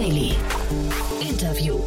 Daily. 0.00 0.34
Interview. 1.20 1.78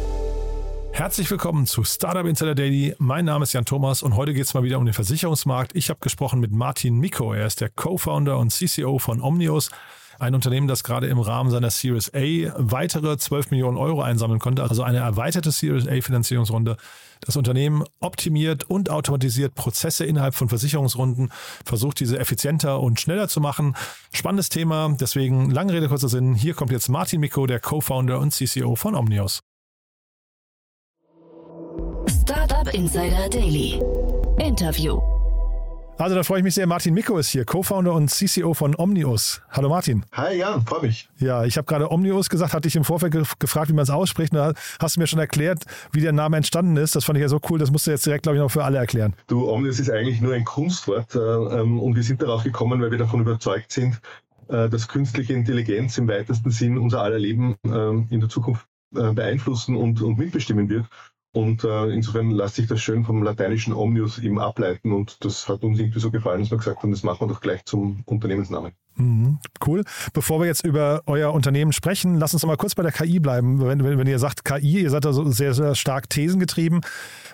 Herzlich 0.92 1.28
willkommen 1.32 1.66
zu 1.66 1.82
Startup 1.82 2.24
Insider 2.24 2.54
Daily. 2.54 2.94
Mein 2.98 3.24
Name 3.24 3.42
ist 3.42 3.54
Jan 3.54 3.64
Thomas 3.64 4.04
und 4.04 4.14
heute 4.14 4.32
geht 4.32 4.44
es 4.44 4.54
mal 4.54 4.62
wieder 4.62 4.78
um 4.78 4.84
den 4.84 4.94
Versicherungsmarkt. 4.94 5.74
Ich 5.74 5.90
habe 5.90 5.98
gesprochen 5.98 6.38
mit 6.38 6.52
Martin 6.52 6.96
Miko. 7.00 7.32
Er 7.32 7.44
ist 7.44 7.60
der 7.60 7.70
Co-Founder 7.70 8.38
und 8.38 8.52
CCO 8.52 9.00
von 9.00 9.20
Omnios, 9.20 9.72
ein 10.18 10.34
Unternehmen, 10.34 10.68
das 10.68 10.84
gerade 10.84 11.06
im 11.06 11.18
Rahmen 11.18 11.50
seiner 11.50 11.70
Series 11.70 12.12
A 12.14 12.52
weitere 12.56 13.16
12 13.16 13.50
Millionen 13.50 13.76
Euro 13.76 14.02
einsammeln 14.02 14.40
konnte, 14.40 14.62
also 14.62 14.82
eine 14.82 14.98
erweiterte 14.98 15.50
Series 15.50 15.86
A 15.86 16.00
Finanzierungsrunde. 16.00 16.76
Das 17.20 17.36
Unternehmen 17.36 17.84
optimiert 18.00 18.64
und 18.64 18.90
automatisiert 18.90 19.54
Prozesse 19.54 20.04
innerhalb 20.04 20.34
von 20.34 20.48
Versicherungsrunden, 20.48 21.30
versucht 21.64 22.00
diese 22.00 22.18
effizienter 22.18 22.80
und 22.80 23.00
schneller 23.00 23.28
zu 23.28 23.40
machen. 23.40 23.74
Spannendes 24.12 24.48
Thema, 24.48 24.94
deswegen 25.00 25.50
lange 25.50 25.72
Rede, 25.72 25.88
kurzer 25.88 26.08
Sinn. 26.08 26.34
Hier 26.34 26.54
kommt 26.54 26.70
jetzt 26.70 26.88
Martin 26.88 27.20
Miko, 27.20 27.46
der 27.46 27.60
Co-Founder 27.60 28.18
und 28.18 28.32
CCO 28.32 28.76
von 28.76 28.94
Omnios. 28.94 29.40
Startup 32.08 32.72
Insider 32.74 33.28
Daily. 33.28 33.80
Interview. 34.38 35.13
Also 35.96 36.16
da 36.16 36.24
freue 36.24 36.38
ich 36.38 36.44
mich 36.44 36.54
sehr. 36.54 36.66
Martin 36.66 36.92
Miko 36.92 37.18
ist 37.18 37.28
hier, 37.28 37.44
Co-Founder 37.44 37.92
und 37.94 38.10
CCO 38.10 38.52
von 38.52 38.74
Omnius. 38.76 39.42
Hallo 39.50 39.68
Martin. 39.68 40.04
Hi 40.12 40.36
Jan, 40.36 40.66
freue 40.66 40.82
mich. 40.82 41.08
Ja, 41.18 41.44
ich 41.44 41.56
habe 41.56 41.66
gerade 41.66 41.90
Omnius 41.90 42.28
gesagt, 42.28 42.52
hatte 42.52 42.66
ich 42.66 42.74
im 42.74 42.82
Vorfeld 42.82 43.12
ge 43.12 43.22
gefragt, 43.38 43.68
wie 43.68 43.74
man 43.74 43.84
es 43.84 43.90
ausspricht. 43.90 44.34
Da 44.34 44.54
hast 44.80 44.96
du 44.96 45.00
mir 45.00 45.06
schon 45.06 45.20
erklärt, 45.20 45.64
wie 45.92 46.00
der 46.00 46.12
Name 46.12 46.36
entstanden 46.36 46.76
ist. 46.76 46.96
Das 46.96 47.04
fand 47.04 47.16
ich 47.16 47.22
ja 47.22 47.28
so 47.28 47.38
cool. 47.48 47.60
Das 47.60 47.70
musst 47.70 47.86
du 47.86 47.92
jetzt 47.92 48.04
direkt, 48.04 48.24
glaube 48.24 48.36
ich, 48.36 48.42
noch 48.42 48.50
für 48.50 48.64
alle 48.64 48.78
erklären. 48.78 49.14
Du, 49.28 49.48
Omnius 49.48 49.78
ist 49.78 49.88
eigentlich 49.88 50.20
nur 50.20 50.34
ein 50.34 50.44
Kunstwort. 50.44 51.14
Äh, 51.14 51.18
ähm, 51.20 51.78
und 51.78 51.94
wir 51.94 52.02
sind 52.02 52.20
darauf 52.20 52.42
gekommen, 52.42 52.82
weil 52.82 52.90
wir 52.90 52.98
davon 52.98 53.20
überzeugt 53.20 53.70
sind, 53.70 54.00
äh, 54.48 54.68
dass 54.68 54.88
künstliche 54.88 55.32
Intelligenz 55.32 55.96
im 55.96 56.08
weitesten 56.08 56.50
Sinn 56.50 56.76
unser 56.76 57.02
aller 57.02 57.20
Leben 57.20 57.54
ähm, 57.64 58.08
in 58.10 58.18
der 58.18 58.28
Zukunft 58.28 58.66
äh, 58.96 59.12
beeinflussen 59.12 59.76
und, 59.76 60.02
und 60.02 60.18
mitbestimmen 60.18 60.68
wird. 60.68 60.86
Und 61.34 61.64
äh, 61.64 61.90
insofern 61.90 62.30
lässt 62.30 62.54
sich 62.54 62.68
das 62.68 62.80
schön 62.80 63.04
vom 63.04 63.22
lateinischen 63.22 63.74
Omnius 63.74 64.18
eben 64.20 64.38
ableiten 64.38 64.92
und 64.92 65.24
das 65.24 65.48
hat 65.48 65.64
uns 65.64 65.80
irgendwie 65.80 65.98
so 65.98 66.10
gefallen, 66.12 66.40
dass 66.40 66.50
wir 66.52 66.58
gesagt 66.58 66.82
haben, 66.82 66.92
das 66.92 67.02
machen 67.02 67.28
wir 67.28 67.34
doch 67.34 67.40
gleich 67.40 67.64
zum 67.64 68.02
Unternehmensnamen. 68.06 68.72
Mhm, 68.96 69.38
cool. 69.66 69.82
Bevor 70.12 70.40
wir 70.40 70.46
jetzt 70.46 70.64
über 70.64 71.02
euer 71.06 71.32
Unternehmen 71.32 71.72
sprechen, 71.72 72.18
lass 72.18 72.32
uns 72.32 72.42
noch 72.42 72.48
mal 72.48 72.56
kurz 72.56 72.76
bei 72.76 72.82
der 72.84 72.92
KI 72.92 73.18
bleiben. 73.18 73.60
Wenn, 73.60 73.82
wenn, 73.82 73.98
wenn 73.98 74.06
ihr 74.06 74.20
sagt 74.20 74.44
KI, 74.44 74.82
ihr 74.82 74.90
seid 74.90 75.04
da 75.04 75.12
so 75.12 75.28
sehr, 75.30 75.52
sehr 75.52 75.74
stark 75.74 76.08
thesengetrieben. 76.10 76.80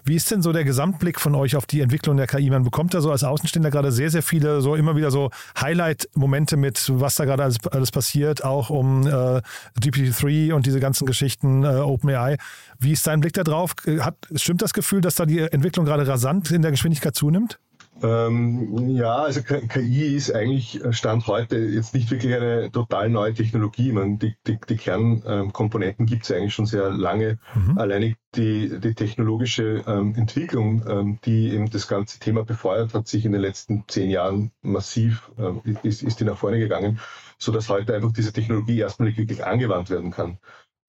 Wie 0.05 0.17
ist 0.17 0.31
denn 0.31 0.41
so 0.41 0.53
der 0.53 0.65
Gesamtblick 0.65 1.21
von 1.21 1.35
euch 1.35 1.57
auf 1.57 1.67
die 1.67 1.83
Entwicklung 1.83 2.17
der 2.17 2.27
KI? 2.27 2.49
Man 2.49 2.65
bekommt 2.65 2.95
da 2.95 3.03
so 3.03 3.11
als 3.11 3.25
Außenstehender 3.25 3.71
gerade 3.71 3.93
sehr, 3.93 4.11
sehr 4.11 4.23
viele, 4.23 4.63
so 4.63 4.75
immer 4.75 4.97
wieder 4.97 5.11
so 5.11 5.31
Highlight-Momente 5.61 6.57
mit, 6.57 6.91
was 6.95 7.17
da 7.17 7.27
gerade 7.27 7.43
alles, 7.43 7.59
alles 7.71 7.91
passiert, 7.91 8.43
auch 8.43 8.71
um 8.71 9.07
äh, 9.07 9.43
GPT-3 9.79 10.55
und 10.55 10.65
diese 10.65 10.81
ganzen 10.81 11.07
Geschichten, 11.07 11.65
äh, 11.65 11.81
OpenAI. 11.81 12.39
Wie 12.79 12.93
ist 12.93 13.07
dein 13.07 13.21
Blick 13.21 13.35
da 13.35 13.45
drauf? 13.45 13.75
Hat, 14.01 14.17
stimmt 14.35 14.63
das 14.63 14.73
Gefühl, 14.73 15.03
dass 15.03 15.17
da 15.17 15.27
die 15.27 15.41
Entwicklung 15.41 15.85
gerade 15.85 16.07
rasant 16.07 16.51
in 16.51 16.63
der 16.63 16.71
Geschwindigkeit 16.71 17.15
zunimmt? 17.15 17.59
Ähm, 18.03 18.89
ja, 18.89 19.17
also 19.17 19.43
KI 19.43 20.17
ist 20.17 20.35
eigentlich 20.35 20.83
äh, 20.83 20.93
Stand 20.93 21.27
heute 21.27 21.59
jetzt 21.59 21.95
nicht 21.95 22.11
wirklich 22.11 22.35
eine 22.35 22.71
total 22.71 23.11
neue 23.11 23.35
Technologie. 23.35 23.93
Man, 23.93 24.19
die, 24.19 24.35
die, 24.47 24.59
die 24.69 24.77
Kernkomponenten 24.77 26.07
gibt 26.07 26.25
es 26.25 26.33
eigentlich 26.33 26.55
schon 26.55 26.67
sehr 26.67 26.91
lange. 26.91 27.39
Mhm. 27.55 27.79
Alleinig 27.79 28.17
die, 28.35 28.81
die 28.81 28.95
technologische 28.95 29.85
ähm, 29.87 30.15
Entwicklung, 30.15 30.83
ähm, 30.89 31.19
die 31.25 31.51
eben 31.53 31.69
das 31.69 31.89
ganze 31.89 32.19
Thema 32.21 32.45
befeuert, 32.45 32.95
hat 32.95 33.09
sich 33.09 33.25
in 33.25 33.33
den 33.33 33.41
letzten 33.41 33.85
zehn 33.89 34.11
Jahren 34.11 34.53
massiv, 34.63 35.31
ähm, 35.39 35.61
ist, 35.83 36.03
ist 36.03 36.21
die 36.21 36.25
nach 36.25 36.39
vorne 36.39 36.59
gegangen, 36.59 37.01
so 37.39 37.53
dass 37.53 37.69
heute 37.69 37.95
einfach 37.95 38.13
diese 38.13 38.33
Technologie 38.33 38.79
erstmal 38.79 39.17
wirklich 39.17 39.45
angewandt 39.45 39.91
werden 39.91 40.11
kann. 40.11 40.39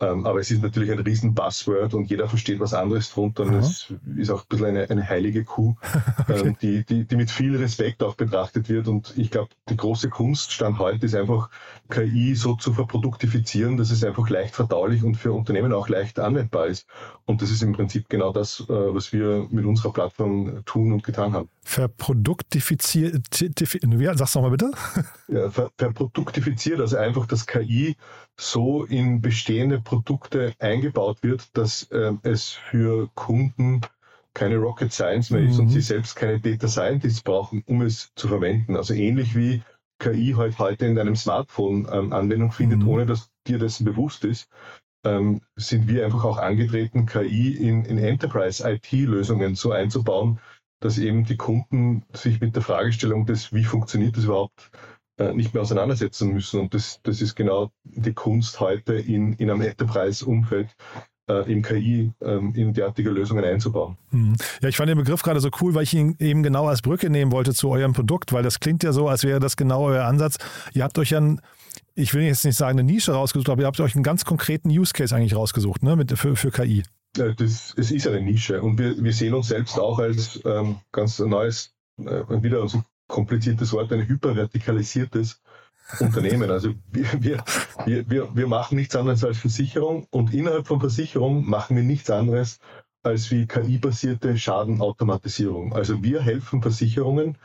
Ähm, 0.01 0.25
aber 0.25 0.39
es 0.39 0.49
ist 0.49 0.63
natürlich 0.63 0.91
ein 0.91 0.99
riesen 0.99 1.35
Buzzword 1.35 1.93
und 1.93 2.09
jeder 2.09 2.27
versteht 2.27 2.59
was 2.59 2.73
anderes 2.73 3.11
drunter. 3.11 3.43
Und 3.43 3.53
es 3.53 3.93
ist 4.17 4.31
auch 4.31 4.41
ein 4.41 4.47
bisschen 4.49 4.65
eine, 4.65 4.89
eine 4.89 5.07
heilige 5.07 5.43
Kuh, 5.43 5.75
okay. 6.19 6.47
ähm, 6.47 6.57
die, 6.59 6.83
die, 6.83 7.05
die 7.05 7.15
mit 7.15 7.29
viel 7.29 7.55
Respekt 7.55 8.01
auch 8.01 8.15
betrachtet 8.15 8.67
wird. 8.67 8.87
Und 8.87 9.13
ich 9.15 9.29
glaube, 9.29 9.49
die 9.69 9.77
große 9.77 10.09
Kunst 10.09 10.51
stand 10.51 10.79
heute 10.79 11.05
ist 11.05 11.15
einfach, 11.15 11.49
KI 11.89 12.35
so 12.35 12.55
zu 12.55 12.73
verproduktifizieren, 12.73 13.77
dass 13.77 13.91
es 13.91 14.03
einfach 14.03 14.27
leicht 14.29 14.55
verdaulich 14.55 15.03
und 15.03 15.15
für 15.15 15.33
Unternehmen 15.33 15.71
auch 15.73 15.87
leicht 15.87 16.19
anwendbar 16.19 16.67
ist. 16.67 16.87
Und 17.25 17.41
das 17.41 17.51
ist 17.51 17.61
im 17.61 17.73
Prinzip 17.73 18.09
genau 18.09 18.31
das, 18.31 18.61
äh, 18.61 18.65
was 18.69 19.13
wir 19.13 19.47
mit 19.51 19.65
unserer 19.65 19.93
Plattform 19.93 20.63
tun 20.65 20.93
und 20.93 21.03
getan 21.03 21.33
haben. 21.33 21.49
Verproduktifiziert, 21.63 23.13
wie, 23.39 24.05
sag's 24.15 24.33
nochmal 24.33 24.51
bitte? 24.51 24.71
Ja, 25.27 25.49
ver, 25.49 25.69
verproduktifiziert, 25.77 26.79
also 26.79 26.97
einfach, 26.97 27.27
dass 27.27 27.45
KI 27.45 27.95
so 28.41 28.85
in 28.85 29.21
bestehende 29.21 29.79
Produkte 29.79 30.53
eingebaut 30.59 31.21
wird, 31.21 31.55
dass 31.55 31.83
äh, 31.91 32.13
es 32.23 32.49
für 32.49 33.09
Kunden 33.13 33.81
keine 34.33 34.57
Rocket 34.57 34.91
Science 34.91 35.29
mehr 35.29 35.41
ist 35.41 35.55
mhm. 35.55 35.61
und 35.61 35.69
sie 35.69 35.81
selbst 35.81 36.15
keine 36.15 36.39
Data 36.39 36.67
Scientists 36.67 37.21
brauchen, 37.21 37.63
um 37.67 37.81
es 37.81 38.11
zu 38.15 38.27
verwenden. 38.27 38.75
Also 38.75 38.93
ähnlich 38.93 39.35
wie 39.35 39.61
KI 39.99 40.33
halt 40.35 40.57
heute 40.57 40.87
in 40.87 40.95
deinem 40.95 41.15
Smartphone 41.15 41.87
ähm, 41.91 42.13
Anwendung 42.13 42.51
findet, 42.51 42.79
mhm. 42.79 42.87
ohne 42.87 43.05
dass 43.05 43.29
dir 43.45 43.59
dessen 43.59 43.85
bewusst 43.85 44.25
ist, 44.25 44.49
ähm, 45.05 45.41
sind 45.55 45.87
wir 45.87 46.05
einfach 46.05 46.23
auch 46.23 46.37
angetreten, 46.37 47.05
KI 47.05 47.55
in, 47.55 47.85
in 47.85 47.97
Enterprise-IT-Lösungen 47.99 49.55
so 49.55 49.71
einzubauen, 49.71 50.39
dass 50.79 50.97
eben 50.97 51.25
die 51.25 51.37
Kunden 51.37 52.03
sich 52.13 52.41
mit 52.41 52.55
der 52.55 52.63
Fragestellung 52.63 53.27
des, 53.27 53.53
wie 53.53 53.65
funktioniert 53.65 54.17
das 54.17 54.23
überhaupt, 54.23 54.71
nicht 55.33 55.53
mehr 55.53 55.61
auseinandersetzen 55.61 56.33
müssen. 56.33 56.59
Und 56.59 56.73
das, 56.73 56.99
das 57.03 57.21
ist 57.21 57.35
genau 57.35 57.71
die 57.83 58.13
Kunst 58.13 58.59
heute 58.59 58.93
in, 58.93 59.33
in 59.33 59.51
einem 59.51 59.61
Enterprise-Umfeld, 59.61 60.75
äh, 61.29 61.51
im 61.51 61.61
KI 61.61 62.11
ähm, 62.21 62.53
in 62.55 62.73
derartige 62.73 63.09
Lösungen 63.09 63.43
einzubauen. 63.43 63.97
Mhm. 64.11 64.35
Ja, 64.61 64.69
ich 64.69 64.77
fand 64.77 64.89
den 64.89 64.97
Begriff 64.97 65.21
gerade 65.21 65.39
so 65.39 65.49
cool, 65.61 65.73
weil 65.73 65.83
ich 65.83 65.93
ihn 65.93 66.15
eben 66.19 66.43
genau 66.43 66.67
als 66.67 66.81
Brücke 66.81 67.09
nehmen 67.09 67.31
wollte 67.31 67.53
zu 67.53 67.69
eurem 67.69 67.93
Produkt, 67.93 68.33
weil 68.33 68.43
das 68.43 68.59
klingt 68.59 68.83
ja 68.83 68.91
so, 68.93 69.07
als 69.07 69.23
wäre 69.23 69.39
das 69.39 69.57
genau 69.57 69.85
euer 69.85 70.05
Ansatz. 70.05 70.37
Ihr 70.73 70.83
habt 70.83 70.97
euch 70.97 71.11
ja 71.11 71.19
ein 71.19 71.41
ich 71.93 72.13
will 72.13 72.23
jetzt 72.23 72.45
nicht 72.45 72.55
sagen, 72.55 72.79
eine 72.79 72.89
Nische 72.89 73.11
rausgesucht, 73.11 73.49
aber 73.49 73.61
ihr 73.61 73.67
habt 73.67 73.79
euch 73.79 73.95
einen 73.95 74.03
ganz 74.03 74.25
konkreten 74.25 74.69
Use 74.69 74.93
Case 74.93 75.15
eigentlich 75.15 75.35
rausgesucht, 75.35 75.83
ne, 75.83 75.95
mit, 75.95 76.17
für, 76.17 76.35
für 76.35 76.51
KI. 76.51 76.83
Das, 77.13 77.73
es 77.77 77.91
ist 77.91 78.07
eine 78.07 78.21
Nische 78.21 78.61
und 78.61 78.79
wir, 78.79 79.03
wir 79.03 79.11
sehen 79.11 79.33
uns 79.33 79.49
selbst 79.49 79.77
auch 79.77 79.99
als 79.99 80.39
ähm, 80.45 80.77
ganz 80.93 81.19
neues, 81.19 81.73
äh, 81.99 82.23
wieder 82.41 82.65
so 82.69 82.81
kompliziertes 83.11 83.71
Wort, 83.73 83.91
ein 83.93 84.07
hypervertikalisiertes 84.07 85.41
Unternehmen. 85.99 86.49
Also 86.49 86.73
wir, 86.91 87.43
wir, 87.85 88.09
wir, 88.09 88.35
wir 88.35 88.47
machen 88.47 88.77
nichts 88.77 88.95
anderes 88.95 89.23
als 89.23 89.37
Versicherung 89.37 90.07
und 90.09 90.33
innerhalb 90.33 90.65
von 90.65 90.79
Versicherung 90.79 91.47
machen 91.47 91.75
wir 91.75 91.83
nichts 91.83 92.09
anderes 92.09 92.59
als 93.03 93.29
wie 93.31 93.45
KI-basierte 93.47 94.37
Schadenautomatisierung. 94.37 95.73
Also 95.73 96.01
wir 96.03 96.21
helfen 96.21 96.61
Versicherungen, 96.61 97.37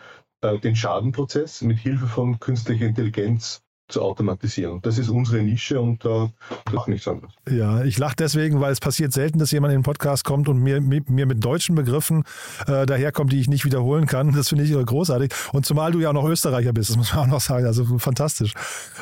äh, 0.43 0.59
den 0.59 0.77
Schadenprozess 0.77 1.63
mit 1.63 1.79
Hilfe 1.79 2.07
von 2.07 2.39
künstlicher 2.39 2.87
Intelligenz 2.87 3.63
zu 3.89 4.03
automatisieren. 4.03 4.81
Das 4.83 4.99
ist 4.99 5.09
unsere 5.09 5.43
Nische 5.43 5.81
und 5.81 6.05
da 6.05 6.25
äh, 6.25 6.29
macht 6.73 6.89
nichts 6.89 7.07
anderes. 7.07 7.33
Ja, 7.49 7.85
ich 7.85 7.99
lache 7.99 8.17
deswegen, 8.17 8.61
weil 8.61 8.73
es 8.73 8.81
passiert 8.81 9.13
selten, 9.13 9.39
dass 9.39 9.53
jemand 9.53 9.73
in 9.73 9.81
den 9.81 9.85
Podcast 9.85 10.25
kommt 10.25 10.49
und 10.49 10.59
mir, 10.59 10.81
mir 10.81 11.27
mit 11.27 11.45
deutschen 11.45 11.77
Begriffen 11.77 12.25
äh, 12.67 12.85
daherkommt, 12.87 13.33
die 13.33 13.41
ich 13.41 13.49
nicht 13.49 13.65
wiederholen 13.65 14.07
kann. 14.07 14.33
Das 14.33 14.49
finde 14.49 14.65
ich 14.65 14.73
großartig. 14.73 15.33
Und 15.53 15.67
zumal 15.67 15.93
du 15.93 16.01
ja 16.01 16.09
auch 16.09 16.15
noch 16.15 16.29
Österreicher 16.29 16.73
bist, 16.73 16.91
das 16.91 16.97
muss 16.97 17.13
man 17.13 17.25
auch 17.25 17.27
noch 17.29 17.41
sagen. 17.41 17.67
Also 17.67 17.99
fantastisch. 17.99 18.55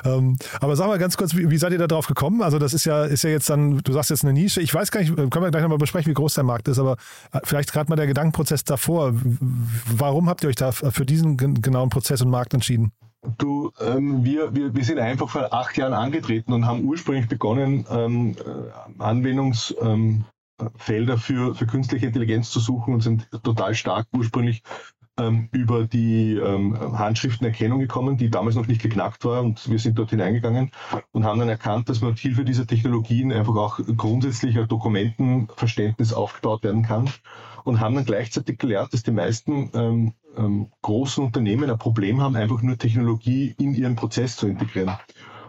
Ähm, 0.05 0.37
aber 0.61 0.77
sag 0.77 0.89
mal 0.89 0.99
ganz 0.99 1.17
kurz, 1.17 1.35
wie, 1.35 1.51
wie, 1.51 1.59
seid 1.59 1.73
ihr 1.73 1.79
da 1.79 1.87
drauf 1.87 2.07
gekommen? 2.07 2.43
Also 2.43 2.59
das 2.59 2.75
ist 2.75 2.85
ja, 2.85 3.05
ist 3.05 3.25
ja 3.25 3.31
jetzt 3.31 3.49
dann, 3.49 3.79
du 3.79 3.93
sagst 3.93 4.11
jetzt 4.11 4.25
eine 4.25 4.35
Nische. 4.35 4.61
Ich 4.61 4.75
weiß 4.75 4.91
gar 4.91 5.01
nicht, 5.01 5.17
können 5.17 5.31
wir 5.31 5.51
gleich 5.51 5.63
nochmal 5.63 5.79
besprechen, 5.79 6.11
wie 6.11 6.15
groß 6.15 6.35
der 6.35 6.45
Markt 6.45 6.69
ist, 6.69 6.79
aber 6.79 6.97
äh, 7.33 7.41
vielleicht 7.45 7.73
gerade 7.73 7.89
mal 7.89 7.97
der 7.97 8.07
Gedankenprozess 8.07 8.65
davor. 8.65 9.15
Warum 9.15 10.29
habt 10.29 10.43
ihr 10.43 10.51
euch 10.51 10.57
da 10.57 10.73
für 10.73 11.07
diesen 11.07 11.37
genauen 11.37 11.89
Prozess 11.89 12.21
und 12.21 12.31
Markt 12.31 12.53
entschieden? 12.53 12.93
Du, 13.39 13.73
ähm, 13.81 14.25
wir, 14.25 14.55
wir, 14.55 14.75
wir 14.75 14.85
sind 14.85 14.99
einfach 14.99 15.29
vor 15.29 15.53
acht 15.53 15.77
Jahren 15.77 15.95
angetreten 15.95 16.53
und 16.53 16.67
haben 16.67 16.85
ursprünglich 16.85 17.29
begonnen, 17.29 17.87
ähm, 17.91 18.37
äh, 18.39 19.03
Anwendungsfelder 19.03 20.25
ähm, 20.63 21.19
für, 21.19 21.55
für 21.55 21.67
künstliche 21.67 22.07
Intelligenz 22.07 22.51
zu 22.51 22.61
suchen 22.61 22.95
und 22.95 23.01
sind 23.01 23.31
total 23.43 23.75
stark 23.75 24.07
ursprünglich 24.13 24.63
ähm, 25.19 25.49
über 25.53 25.87
die 25.87 26.35
ähm, 26.35 26.99
Handschriftenerkennung 26.99 27.79
gekommen, 27.79 28.17
die 28.17 28.31
damals 28.31 28.57
noch 28.57 28.67
nicht 28.67 28.83
geknackt 28.83 29.25
war 29.25 29.43
und 29.43 29.71
wir 29.71 29.79
sind 29.79 29.99
dort 29.99 30.11
hineingegangen 30.11 30.71
und 31.13 31.25
haben 31.25 31.39
dann 31.39 31.49
erkannt, 31.49 31.89
dass 31.89 32.01
man 32.01 32.11
mit 32.11 32.19
Hilfe 32.19 32.45
dieser 32.45 32.67
Technologien 32.67 33.33
einfach 33.33 33.55
auch 33.57 33.79
grundsätzlich 33.97 34.59
ein 34.59 34.69
Dokumentenverständnis 34.69 36.13
aufgebaut 36.13 36.65
werden 36.65 36.83
kann 36.83 37.09
und 37.65 37.81
haben 37.81 37.97
dann 37.97 38.05
gleichzeitig 38.05 38.59
gelernt, 38.59 38.93
dass 38.93 39.03
die 39.03 39.11
meisten 39.11 39.71
ähm, 39.75 40.15
ähm, 40.37 40.71
großen 40.83 41.25
Unternehmen 41.25 41.69
ein 41.71 41.79
Problem 41.79 42.21
haben, 42.21 42.37
einfach 42.37 42.63
nur 42.63 42.79
Technologie 42.79 43.55
in 43.59 43.75
ihren 43.75 43.97
Prozess 43.97 44.37
zu 44.37 44.47
integrieren. 44.47 44.97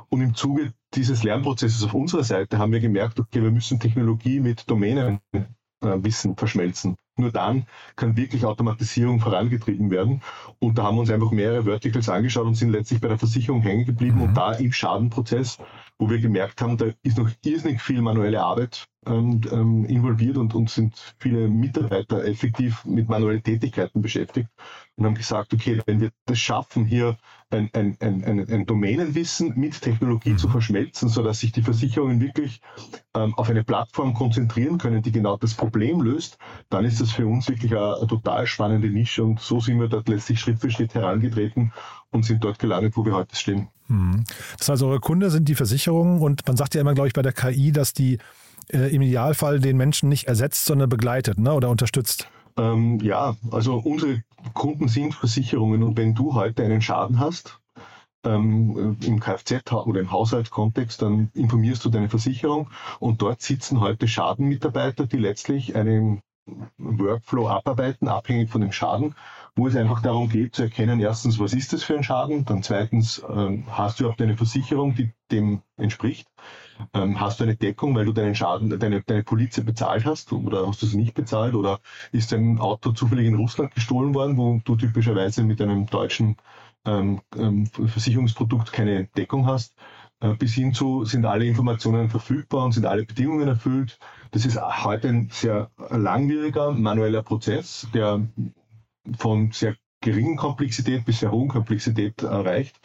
Und 0.10 0.22
im 0.22 0.34
Zuge 0.34 0.74
dieses 0.94 1.24
Lernprozesses 1.24 1.84
auf 1.84 1.94
unserer 1.94 2.24
Seite 2.24 2.58
haben 2.58 2.72
wir 2.72 2.80
gemerkt, 2.80 3.20
okay, 3.20 3.44
wir 3.44 3.52
müssen 3.52 3.80
Technologie 3.80 4.40
mit 4.40 4.70
Domänen 4.70 5.20
Wissen 5.82 6.36
verschmelzen. 6.36 6.96
Nur 7.18 7.32
dann 7.32 7.66
kann 7.96 8.18
wirklich 8.18 8.46
Automatisierung 8.46 9.20
vorangetrieben 9.20 9.90
werden. 9.90 10.22
Und 10.60 10.78
da 10.78 10.84
haben 10.84 10.96
wir 10.96 11.02
uns 11.02 11.12
einfach 11.12 11.32
mehrere 11.32 11.64
Verticals 11.64 12.10
angeschaut 12.10 12.46
und 12.46 12.56
sind 12.56 12.72
letztlich 12.72 13.00
bei 13.00 13.08
der 13.08 13.18
Versicherung 13.18 13.62
hängen 13.62 13.86
geblieben 13.86 14.18
mhm. 14.18 14.24
und 14.24 14.34
da 14.36 14.52
im 14.54 14.72
Schadenprozess, 14.72 15.58
wo 15.98 16.10
wir 16.10 16.20
gemerkt 16.20 16.62
haben, 16.62 16.78
da 16.78 16.88
ist 17.04 17.18
noch 17.18 17.30
irrsinnig 17.44 17.82
viel 17.82 18.02
manuelle 18.02 18.42
Arbeit 18.44 18.88
ähm, 19.06 19.42
ähm, 19.52 19.86
involviert 19.86 20.38
und, 20.38 20.54
und 20.54 20.70
sind 20.70 21.16
viele 21.20 21.48
Mitarbeiter 21.48 22.26
effektiv 22.26 22.84
mit 22.86 23.08
manuellen 23.08 23.44
Tätigkeiten 23.44 24.02
beschäftigt 24.02 24.50
und 24.96 25.06
haben 25.06 25.16
gesagt, 25.16 25.54
okay, 25.54 25.82
wenn 25.86 26.02
wir 26.02 26.12
das 26.26 26.40
schaffen, 26.40 26.86
hier 26.86 27.18
ein, 27.56 27.70
ein, 27.74 27.98
ein, 28.00 28.48
ein, 28.50 28.66
Domänenwissen 28.66 29.54
mit 29.56 29.82
Technologie 29.82 30.32
mhm. 30.32 30.38
zu 30.38 30.50
verschmelzen, 30.50 31.10
sodass 31.10 31.40
sich 31.40 31.52
die 31.52 31.62
Versicherungen 31.62 32.22
wirklich 32.22 32.62
ähm, 33.16 33.34
auf 33.36 33.50
eine 33.50 33.64
Plattform 33.64 34.14
konzentrieren 34.14 34.78
können, 34.78 35.02
die 35.02 35.12
genau 35.12 35.38
das 35.38 35.54
Problem 35.54 36.02
löst, 36.02 36.38
dann 36.70 36.86
ist 36.86 37.02
das 37.02 37.12
für 37.12 37.26
uns 37.26 37.48
wirklich 37.48 37.72
eine, 37.72 37.98
eine 37.98 38.08
total 38.08 38.46
spannende 38.46 38.90
Nische 38.90 39.24
und 39.24 39.40
so 39.40 39.60
sind 39.60 39.80
wir 39.80 39.88
dort 39.88 40.08
letztlich 40.10 40.40
Schritt 40.40 40.60
für 40.60 40.70
Schritt 40.70 40.94
herangetreten 40.94 41.74
und 42.12 42.26
sind 42.26 42.44
dort 42.44 42.60
gelandet, 42.60 42.96
wo 42.96 43.06
wir 43.06 43.14
heute 43.14 43.36
stehen. 43.36 43.70
Mhm. 43.88 44.24
Das 44.58 44.70
heißt, 44.70 44.84
eure 44.84 45.00
Kunde 45.00 45.30
sind 45.30 45.48
die 45.50 45.56
Versicherungen 45.56 46.20
und 46.20 46.46
man 46.48 46.58
sagt 46.58 46.76
ja 46.76 46.82
immer, 46.82 46.94
glaube 46.94 47.08
ich, 47.08 47.14
bei 47.14 47.22
der 47.22 47.34
KI, 47.34 47.72
dass 47.72 47.94
die 47.94 48.18
äh, 48.70 48.94
im 48.94 49.02
Idealfall 49.02 49.60
den 49.60 49.78
Menschen 49.78 50.10
nicht 50.10 50.28
ersetzt, 50.28 50.66
sondern 50.66 50.90
begleitet 50.90 51.38
ne, 51.38 51.54
oder 51.54 51.70
unterstützt. 51.70 52.28
Ähm, 52.58 53.00
ja, 53.02 53.36
also 53.52 53.78
unsere 53.78 54.24
Kunden 54.54 54.88
sind 54.88 55.14
Versicherungen 55.14 55.84
und 55.84 55.98
wenn 55.98 56.16
du 56.16 56.34
heute 56.34 56.64
einen 56.64 56.82
Schaden 56.82 57.20
hast, 57.20 57.60
ähm, 58.24 58.98
im 59.04 59.20
Kfz- 59.20 59.74
oder 59.86 60.00
im 60.00 60.12
Haushaltskontext, 60.12 61.02
dann 61.02 61.30
informierst 61.34 61.84
du 61.86 61.90
deine 61.90 62.10
Versicherung 62.10 62.70
und 63.00 63.22
dort 63.22 63.42
sitzen 63.42 63.82
heute 63.82 64.08
Schadenmitarbeiter, 64.08 65.06
die 65.06 65.18
letztlich 65.18 65.76
einen 65.76 66.22
Workflow 66.78 67.50
abarbeiten, 67.50 68.08
abhängig 68.08 68.50
von 68.50 68.62
dem 68.62 68.72
Schaden, 68.72 69.16
wo 69.56 69.68
es 69.68 69.76
einfach 69.76 70.02
darum 70.02 70.30
geht 70.30 70.56
zu 70.56 70.64
erkennen, 70.64 71.00
erstens, 71.00 71.40
was 71.40 71.54
ist 71.54 71.74
das 71.74 71.84
für 71.84 71.96
ein 71.96 72.04
Schaden, 72.04 72.46
dann 72.46 72.64
zweitens, 72.64 73.24
ähm, 73.30 73.66
hast 73.70 74.00
du 74.00 74.04
überhaupt 74.04 74.22
eine 74.22 74.38
Versicherung, 74.38 74.96
die 74.96 75.14
dem 75.32 75.62
entspricht 75.78 76.28
ähm, 76.94 77.20
hast 77.20 77.40
du 77.40 77.44
eine 77.44 77.56
Deckung, 77.56 77.96
weil 77.96 78.06
du 78.06 78.12
deinen 78.12 78.36
Schaden, 78.36 78.78
deine, 78.80 79.02
deine 79.02 79.24
Polize 79.24 79.64
bezahlt 79.64 80.06
hast 80.06 80.32
oder 80.34 80.68
hast 80.68 80.82
du 80.82 80.86
sie 80.86 80.98
nicht 80.98 81.14
bezahlt 81.14 81.56
oder 81.56 81.80
ist 82.12 82.32
dein 82.32 82.60
Auto 82.60 82.92
zufällig 82.92 83.28
in 83.28 83.36
Russland 83.36 83.74
gestohlen 83.74 84.14
worden, 84.14 84.38
wo 84.38 84.60
du 84.64 84.76
typischerweise 84.76 85.44
mit 85.44 85.62
einem 85.62 85.86
deutschen 85.88 86.38
ähm, 86.86 87.22
Versicherungsprodukt 87.72 88.72
keine 88.72 89.06
Deckung 89.18 89.46
hast? 89.46 89.76
Äh, 90.22 90.34
bis 90.36 90.54
hin 90.54 90.74
zu, 90.74 91.06
sind 91.06 91.26
alle 91.26 91.46
Informationen 91.46 92.10
verfügbar 92.10 92.66
und 92.66 92.72
sind 92.72 92.86
alle 92.86 93.06
Bedingungen 93.06 93.48
erfüllt. 93.48 94.00
Das 94.32 94.46
ist 94.46 94.60
heute 94.84 95.10
ein 95.10 95.30
sehr 95.32 95.72
langwieriger 95.90 96.72
manueller 96.72 97.24
Prozess, 97.24 97.88
der 97.94 98.22
von 99.18 99.52
sehr 99.52 99.76
geringen 100.02 100.36
Komplexität 100.38 101.06
bis 101.06 101.20
sehr 101.20 101.32
hohen 101.32 101.50
Komplexität 101.50 102.22
erreicht. 102.22 102.80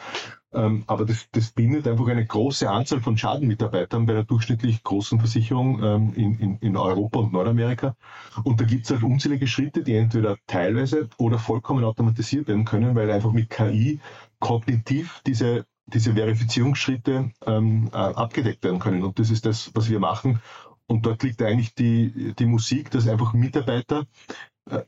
Ähm, 0.53 0.83
aber 0.87 1.05
das, 1.05 1.27
das 1.31 1.51
bindet 1.51 1.87
einfach 1.87 2.07
eine 2.07 2.25
große 2.25 2.69
Anzahl 2.69 2.99
von 2.99 3.17
Schadenmitarbeitern 3.17 4.05
bei 4.05 4.13
einer 4.13 4.23
durchschnittlich 4.23 4.83
großen 4.83 5.19
Versicherung 5.19 5.81
ähm, 5.81 6.13
in, 6.15 6.39
in, 6.39 6.57
in 6.57 6.75
Europa 6.75 7.19
und 7.19 7.31
Nordamerika. 7.31 7.95
Und 8.43 8.59
da 8.59 8.65
gibt 8.65 8.85
es 8.85 8.91
halt 8.91 9.03
unzählige 9.03 9.47
Schritte, 9.47 9.83
die 9.83 9.95
entweder 9.95 10.37
teilweise 10.47 11.09
oder 11.17 11.39
vollkommen 11.39 11.85
automatisiert 11.85 12.47
werden 12.47 12.65
können, 12.65 12.95
weil 12.95 13.09
einfach 13.11 13.31
mit 13.31 13.49
KI 13.49 13.99
kognitiv 14.39 15.21
diese 15.25 15.65
diese 15.87 16.13
Verifizierungsschritte 16.13 17.31
ähm, 17.45 17.89
äh, 17.91 17.97
abgedeckt 17.97 18.63
werden 18.63 18.79
können. 18.79 19.03
Und 19.03 19.19
das 19.19 19.29
ist 19.29 19.45
das, 19.45 19.71
was 19.73 19.89
wir 19.89 19.99
machen. 19.99 20.41
Und 20.87 21.05
dort 21.05 21.23
liegt 21.23 21.41
eigentlich 21.41 21.73
die, 21.73 22.33
die 22.37 22.45
Musik, 22.45 22.91
dass 22.91 23.07
einfach 23.07 23.33
Mitarbeiter, 23.33 24.05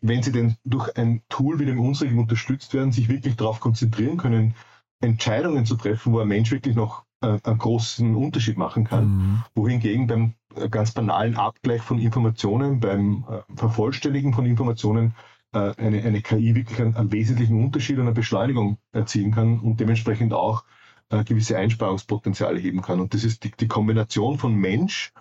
wenn 0.01 0.23
sie 0.23 0.31
denn 0.31 0.55
durch 0.63 0.95
ein 0.97 1.21
Tool 1.29 1.59
wie 1.59 1.65
dem 1.65 1.79
unsrigen 1.79 2.19
unterstützt 2.19 2.73
werden, 2.73 2.91
sich 2.91 3.09
wirklich 3.09 3.35
darauf 3.35 3.59
konzentrieren 3.59 4.17
können, 4.17 4.55
Entscheidungen 5.01 5.65
zu 5.65 5.75
treffen, 5.75 6.13
wo 6.13 6.19
ein 6.19 6.27
Mensch 6.27 6.51
wirklich 6.51 6.75
noch 6.75 7.03
äh, 7.21 7.39
einen 7.43 7.57
großen 7.57 8.15
Unterschied 8.15 8.57
machen 8.57 8.85
kann. 8.85 9.05
Mhm. 9.05 9.43
Wohingegen 9.55 10.07
beim 10.07 10.33
äh, 10.55 10.69
ganz 10.69 10.91
banalen 10.91 11.35
Abgleich 11.35 11.81
von 11.81 11.99
Informationen, 11.99 12.79
beim 12.79 13.25
äh, 13.29 13.57
Vervollständigen 13.57 14.33
von 14.33 14.45
Informationen 14.45 15.15
äh, 15.53 15.73
eine, 15.77 16.03
eine 16.03 16.21
KI 16.21 16.55
wirklich 16.55 16.81
einen, 16.81 16.95
einen, 16.95 17.11
wesentlichen 17.11 17.63
Unterschied 17.63 17.97
und 17.97 18.03
eine 18.03 18.13
Beschleunigung 18.13 18.77
erzielen 18.91 19.31
kann 19.31 19.59
und 19.59 19.79
dementsprechend 19.79 20.33
auch 20.33 20.63
äh, 21.09 21.23
gewisse 21.23 21.57
Einsparungspotenziale 21.57 22.59
heben 22.59 22.81
kann. 22.81 22.99
Und 22.99 23.13
das 23.13 23.23
ist 23.23 23.43
die, 23.43 23.51
die 23.51 23.67
Kombination 23.67 24.37
von 24.37 24.55
Mensch 24.55 25.11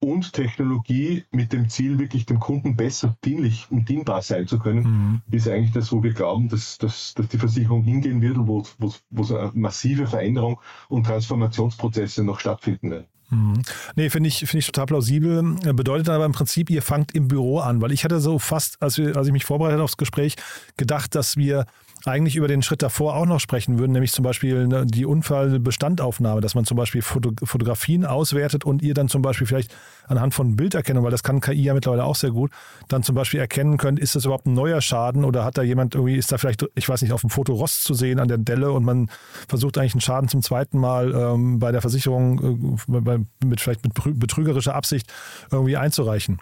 und 0.00 0.32
Technologie 0.32 1.24
mit 1.30 1.52
dem 1.52 1.68
Ziel, 1.68 1.98
wirklich 1.98 2.26
dem 2.26 2.38
Kunden 2.38 2.76
besser 2.76 3.16
dienlich 3.24 3.66
und 3.70 3.88
dienbar 3.88 4.22
sein 4.22 4.46
zu 4.46 4.58
können, 4.58 5.22
mhm. 5.28 5.34
ist 5.34 5.48
eigentlich 5.48 5.72
das, 5.72 5.92
wo 5.92 6.02
wir 6.02 6.12
glauben, 6.12 6.48
dass, 6.48 6.78
dass, 6.78 7.14
dass 7.14 7.28
die 7.28 7.38
Versicherung 7.38 7.82
hingehen 7.82 8.20
wird 8.20 8.36
und 8.36 8.46
wo, 8.46 8.62
wo, 8.78 8.92
wo 9.10 9.22
so 9.22 9.36
eine 9.36 9.52
massive 9.54 10.06
Veränderung 10.06 10.60
und 10.88 11.06
Transformationsprozesse 11.06 12.24
noch 12.24 12.40
stattfinden 12.40 12.90
werden. 12.90 13.06
Mhm. 13.30 13.62
Nee, 13.96 14.10
finde 14.10 14.28
ich, 14.28 14.38
finde 14.38 14.58
ich 14.58 14.66
total 14.66 14.86
plausibel. 14.86 15.42
Bedeutet 15.74 16.08
aber 16.08 16.24
im 16.24 16.32
Prinzip, 16.32 16.70
ihr 16.70 16.82
fangt 16.82 17.14
im 17.14 17.28
Büro 17.28 17.58
an, 17.58 17.80
weil 17.80 17.92
ich 17.92 18.04
hatte 18.04 18.20
so 18.20 18.38
fast, 18.38 18.80
als, 18.80 18.98
wir, 18.98 19.16
als 19.16 19.26
ich 19.26 19.32
mich 19.32 19.44
vorbereitet 19.44 19.80
aufs 19.80 19.96
Gespräch, 19.96 20.36
gedacht, 20.76 21.14
dass 21.14 21.36
wir 21.36 21.66
eigentlich 22.06 22.36
über 22.36 22.48
den 22.48 22.62
Schritt 22.62 22.82
davor 22.82 23.16
auch 23.16 23.26
noch 23.26 23.40
sprechen 23.40 23.78
würden, 23.78 23.92
nämlich 23.92 24.12
zum 24.12 24.22
Beispiel 24.22 24.66
ne, 24.66 24.86
die 24.86 25.04
Unfallbestandaufnahme, 25.06 26.40
dass 26.40 26.54
man 26.54 26.64
zum 26.64 26.76
Beispiel 26.76 27.02
Foto 27.02 27.32
Fotografien 27.42 28.04
auswertet 28.04 28.64
und 28.64 28.82
ihr 28.82 28.94
dann 28.94 29.08
zum 29.08 29.22
Beispiel 29.22 29.46
vielleicht 29.46 29.74
anhand 30.06 30.34
von 30.34 30.56
Bilderkennung, 30.56 31.04
weil 31.04 31.10
das 31.10 31.22
kann 31.22 31.40
KI 31.40 31.62
ja 31.62 31.74
mittlerweile 31.74 32.04
auch 32.04 32.14
sehr 32.14 32.30
gut, 32.30 32.52
dann 32.88 33.02
zum 33.02 33.14
Beispiel 33.14 33.40
erkennen 33.40 33.76
könnt, 33.76 33.98
ist 33.98 34.14
das 34.14 34.24
überhaupt 34.24 34.46
ein 34.46 34.54
neuer 34.54 34.80
Schaden 34.80 35.24
oder 35.24 35.44
hat 35.44 35.58
da 35.58 35.62
jemand 35.62 35.94
irgendwie, 35.94 36.16
ist 36.16 36.30
da 36.30 36.38
vielleicht, 36.38 36.64
ich 36.74 36.88
weiß 36.88 37.02
nicht, 37.02 37.12
auf 37.12 37.22
dem 37.22 37.30
Foto 37.30 37.54
Rost 37.54 37.82
zu 37.82 37.94
sehen 37.94 38.20
an 38.20 38.28
der 38.28 38.38
Delle 38.38 38.70
und 38.70 38.84
man 38.84 39.10
versucht 39.48 39.78
eigentlich 39.78 39.94
einen 39.94 40.00
Schaden 40.00 40.28
zum 40.28 40.42
zweiten 40.42 40.78
Mal 40.78 41.12
ähm, 41.12 41.58
bei 41.58 41.72
der 41.72 41.80
Versicherung 41.80 42.78
äh, 42.88 43.00
bei, 43.00 43.15
mit 43.44 43.60
vielleicht 43.60 43.84
mit 43.84 44.18
betrügerischer 44.18 44.74
Absicht 44.74 45.12
irgendwie 45.50 45.76
einzureichen. 45.76 46.40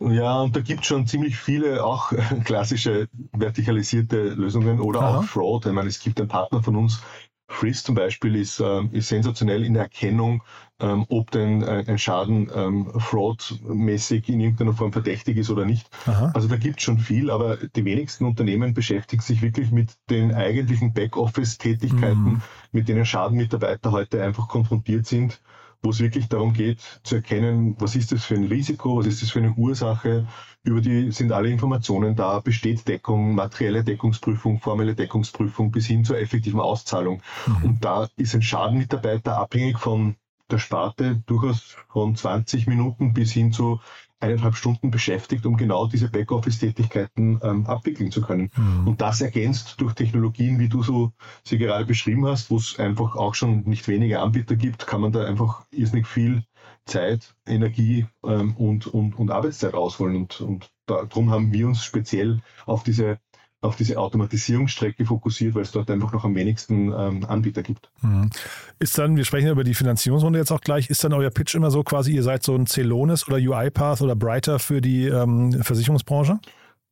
Ja, 0.00 0.40
und 0.40 0.56
da 0.56 0.60
gibt 0.60 0.80
es 0.80 0.86
schon 0.86 1.06
ziemlich 1.06 1.36
viele 1.36 1.84
auch 1.84 2.12
klassische 2.44 3.08
vertikalisierte 3.32 4.30
Lösungen 4.30 4.80
oder 4.80 5.00
Aha. 5.00 5.18
auch 5.18 5.24
Fraud. 5.24 5.66
Ich 5.66 5.72
meine, 5.72 5.88
es 5.88 6.00
gibt 6.00 6.18
einen 6.18 6.28
Partner 6.28 6.62
von 6.62 6.76
uns, 6.76 7.02
Friss 7.50 7.82
zum 7.82 7.96
Beispiel, 7.96 8.36
ist, 8.36 8.60
äh, 8.60 8.84
ist 8.92 9.08
sensationell 9.08 9.64
in 9.64 9.74
der 9.74 9.82
Erkennung, 9.82 10.44
ähm, 10.78 11.04
ob 11.08 11.32
denn 11.32 11.62
äh, 11.62 11.84
ein 11.86 11.98
Schaden 11.98 12.48
ähm, 12.54 12.92
fraudmäßig 12.98 14.28
in 14.28 14.40
irgendeiner 14.40 14.72
Form 14.72 14.92
verdächtig 14.92 15.36
ist 15.36 15.50
oder 15.50 15.64
nicht. 15.64 15.90
Aha. 16.06 16.30
Also 16.32 16.46
da 16.46 16.56
gibt 16.56 16.78
es 16.78 16.84
schon 16.84 16.98
viel, 16.98 17.28
aber 17.28 17.56
die 17.56 17.84
wenigsten 17.84 18.24
Unternehmen 18.24 18.72
beschäftigen 18.72 19.20
sich 19.20 19.42
wirklich 19.42 19.72
mit 19.72 19.94
den 20.08 20.32
eigentlichen 20.32 20.94
Backoffice-Tätigkeiten, 20.94 22.22
mhm. 22.22 22.42
mit 22.70 22.88
denen 22.88 23.04
Schadenmitarbeiter 23.04 23.90
heute 23.90 24.22
einfach 24.22 24.48
konfrontiert 24.48 25.06
sind 25.06 25.42
wo 25.82 25.90
es 25.90 26.00
wirklich 26.00 26.28
darum 26.28 26.52
geht 26.52 26.80
zu 27.02 27.16
erkennen, 27.16 27.76
was 27.78 27.96
ist 27.96 28.12
das 28.12 28.24
für 28.24 28.34
ein 28.34 28.44
Risiko, 28.44 28.98
was 28.98 29.06
ist 29.06 29.22
das 29.22 29.30
für 29.30 29.38
eine 29.38 29.52
Ursache, 29.52 30.26
über 30.62 30.80
die 30.80 31.10
sind 31.10 31.32
alle 31.32 31.48
Informationen 31.48 32.16
da, 32.16 32.40
besteht 32.40 32.86
Deckung, 32.86 33.34
materielle 33.34 33.82
Deckungsprüfung, 33.82 34.60
formelle 34.60 34.94
Deckungsprüfung 34.94 35.70
bis 35.70 35.86
hin 35.86 36.04
zur 36.04 36.18
effektiven 36.18 36.60
Auszahlung. 36.60 37.22
Mhm. 37.46 37.64
Und 37.64 37.84
da 37.84 38.08
ist 38.16 38.34
ein 38.34 38.42
Schadenmitarbeiter 38.42 39.38
abhängig 39.38 39.78
von 39.78 40.16
der 40.50 40.58
Sparte 40.58 41.22
durchaus 41.26 41.76
von 41.88 42.14
20 42.14 42.66
Minuten 42.66 43.14
bis 43.14 43.32
hin 43.32 43.52
zu 43.52 43.80
eineinhalb 44.20 44.54
Stunden 44.54 44.90
beschäftigt, 44.90 45.46
um 45.46 45.56
genau 45.56 45.86
diese 45.86 46.10
Backoffice-Tätigkeiten 46.10 47.40
ähm, 47.42 47.66
abwickeln 47.66 48.12
zu 48.12 48.20
können. 48.20 48.50
Mhm. 48.56 48.88
Und 48.88 49.00
das 49.00 49.20
ergänzt 49.20 49.80
durch 49.80 49.94
Technologien, 49.94 50.58
wie 50.58 50.68
du 50.68 50.82
so 50.82 51.12
sie 51.42 51.58
gerade 51.58 51.86
beschrieben 51.86 52.26
hast, 52.26 52.50
wo 52.50 52.56
es 52.56 52.78
einfach 52.78 53.16
auch 53.16 53.34
schon 53.34 53.62
nicht 53.62 53.88
wenige 53.88 54.20
Anbieter 54.20 54.56
gibt, 54.56 54.86
kann 54.86 55.00
man 55.00 55.12
da 55.12 55.24
einfach 55.24 55.64
irrsinnig 55.70 56.06
viel 56.06 56.44
Zeit, 56.84 57.34
Energie 57.46 58.06
ähm, 58.24 58.56
und, 58.56 58.86
und, 58.86 59.18
und 59.18 59.30
Arbeitszeit 59.30 59.74
rausholen. 59.74 60.16
Und, 60.16 60.40
und 60.40 60.70
darum 60.86 61.30
haben 61.30 61.52
wir 61.52 61.66
uns 61.66 61.84
speziell 61.84 62.40
auf 62.66 62.82
diese 62.82 63.18
auf 63.62 63.76
diese 63.76 63.98
Automatisierungsstrecke 63.98 65.04
fokussiert, 65.04 65.54
weil 65.54 65.62
es 65.62 65.72
dort 65.72 65.90
einfach 65.90 66.12
noch 66.12 66.24
am 66.24 66.34
wenigsten 66.34 66.92
ähm, 66.92 67.24
Anbieter 67.26 67.62
gibt. 67.62 67.90
Mhm. 68.00 68.30
Ist 68.78 68.96
dann, 68.96 69.16
wir 69.16 69.24
sprechen 69.24 69.48
über 69.48 69.64
die 69.64 69.74
Finanzierungsrunde 69.74 70.38
jetzt 70.38 70.50
auch 70.50 70.62
gleich, 70.62 70.88
ist 70.88 71.04
dann 71.04 71.12
euer 71.12 71.30
Pitch 71.30 71.54
immer 71.54 71.70
so 71.70 71.82
quasi, 71.82 72.12
ihr 72.12 72.22
seid 72.22 72.42
so 72.42 72.54
ein 72.54 72.66
Celonis 72.66 73.28
oder 73.28 73.36
UiPath 73.36 74.00
oder 74.00 74.16
Brighter 74.16 74.58
für 74.58 74.80
die 74.80 75.06
ähm, 75.06 75.62
Versicherungsbranche? 75.62 76.38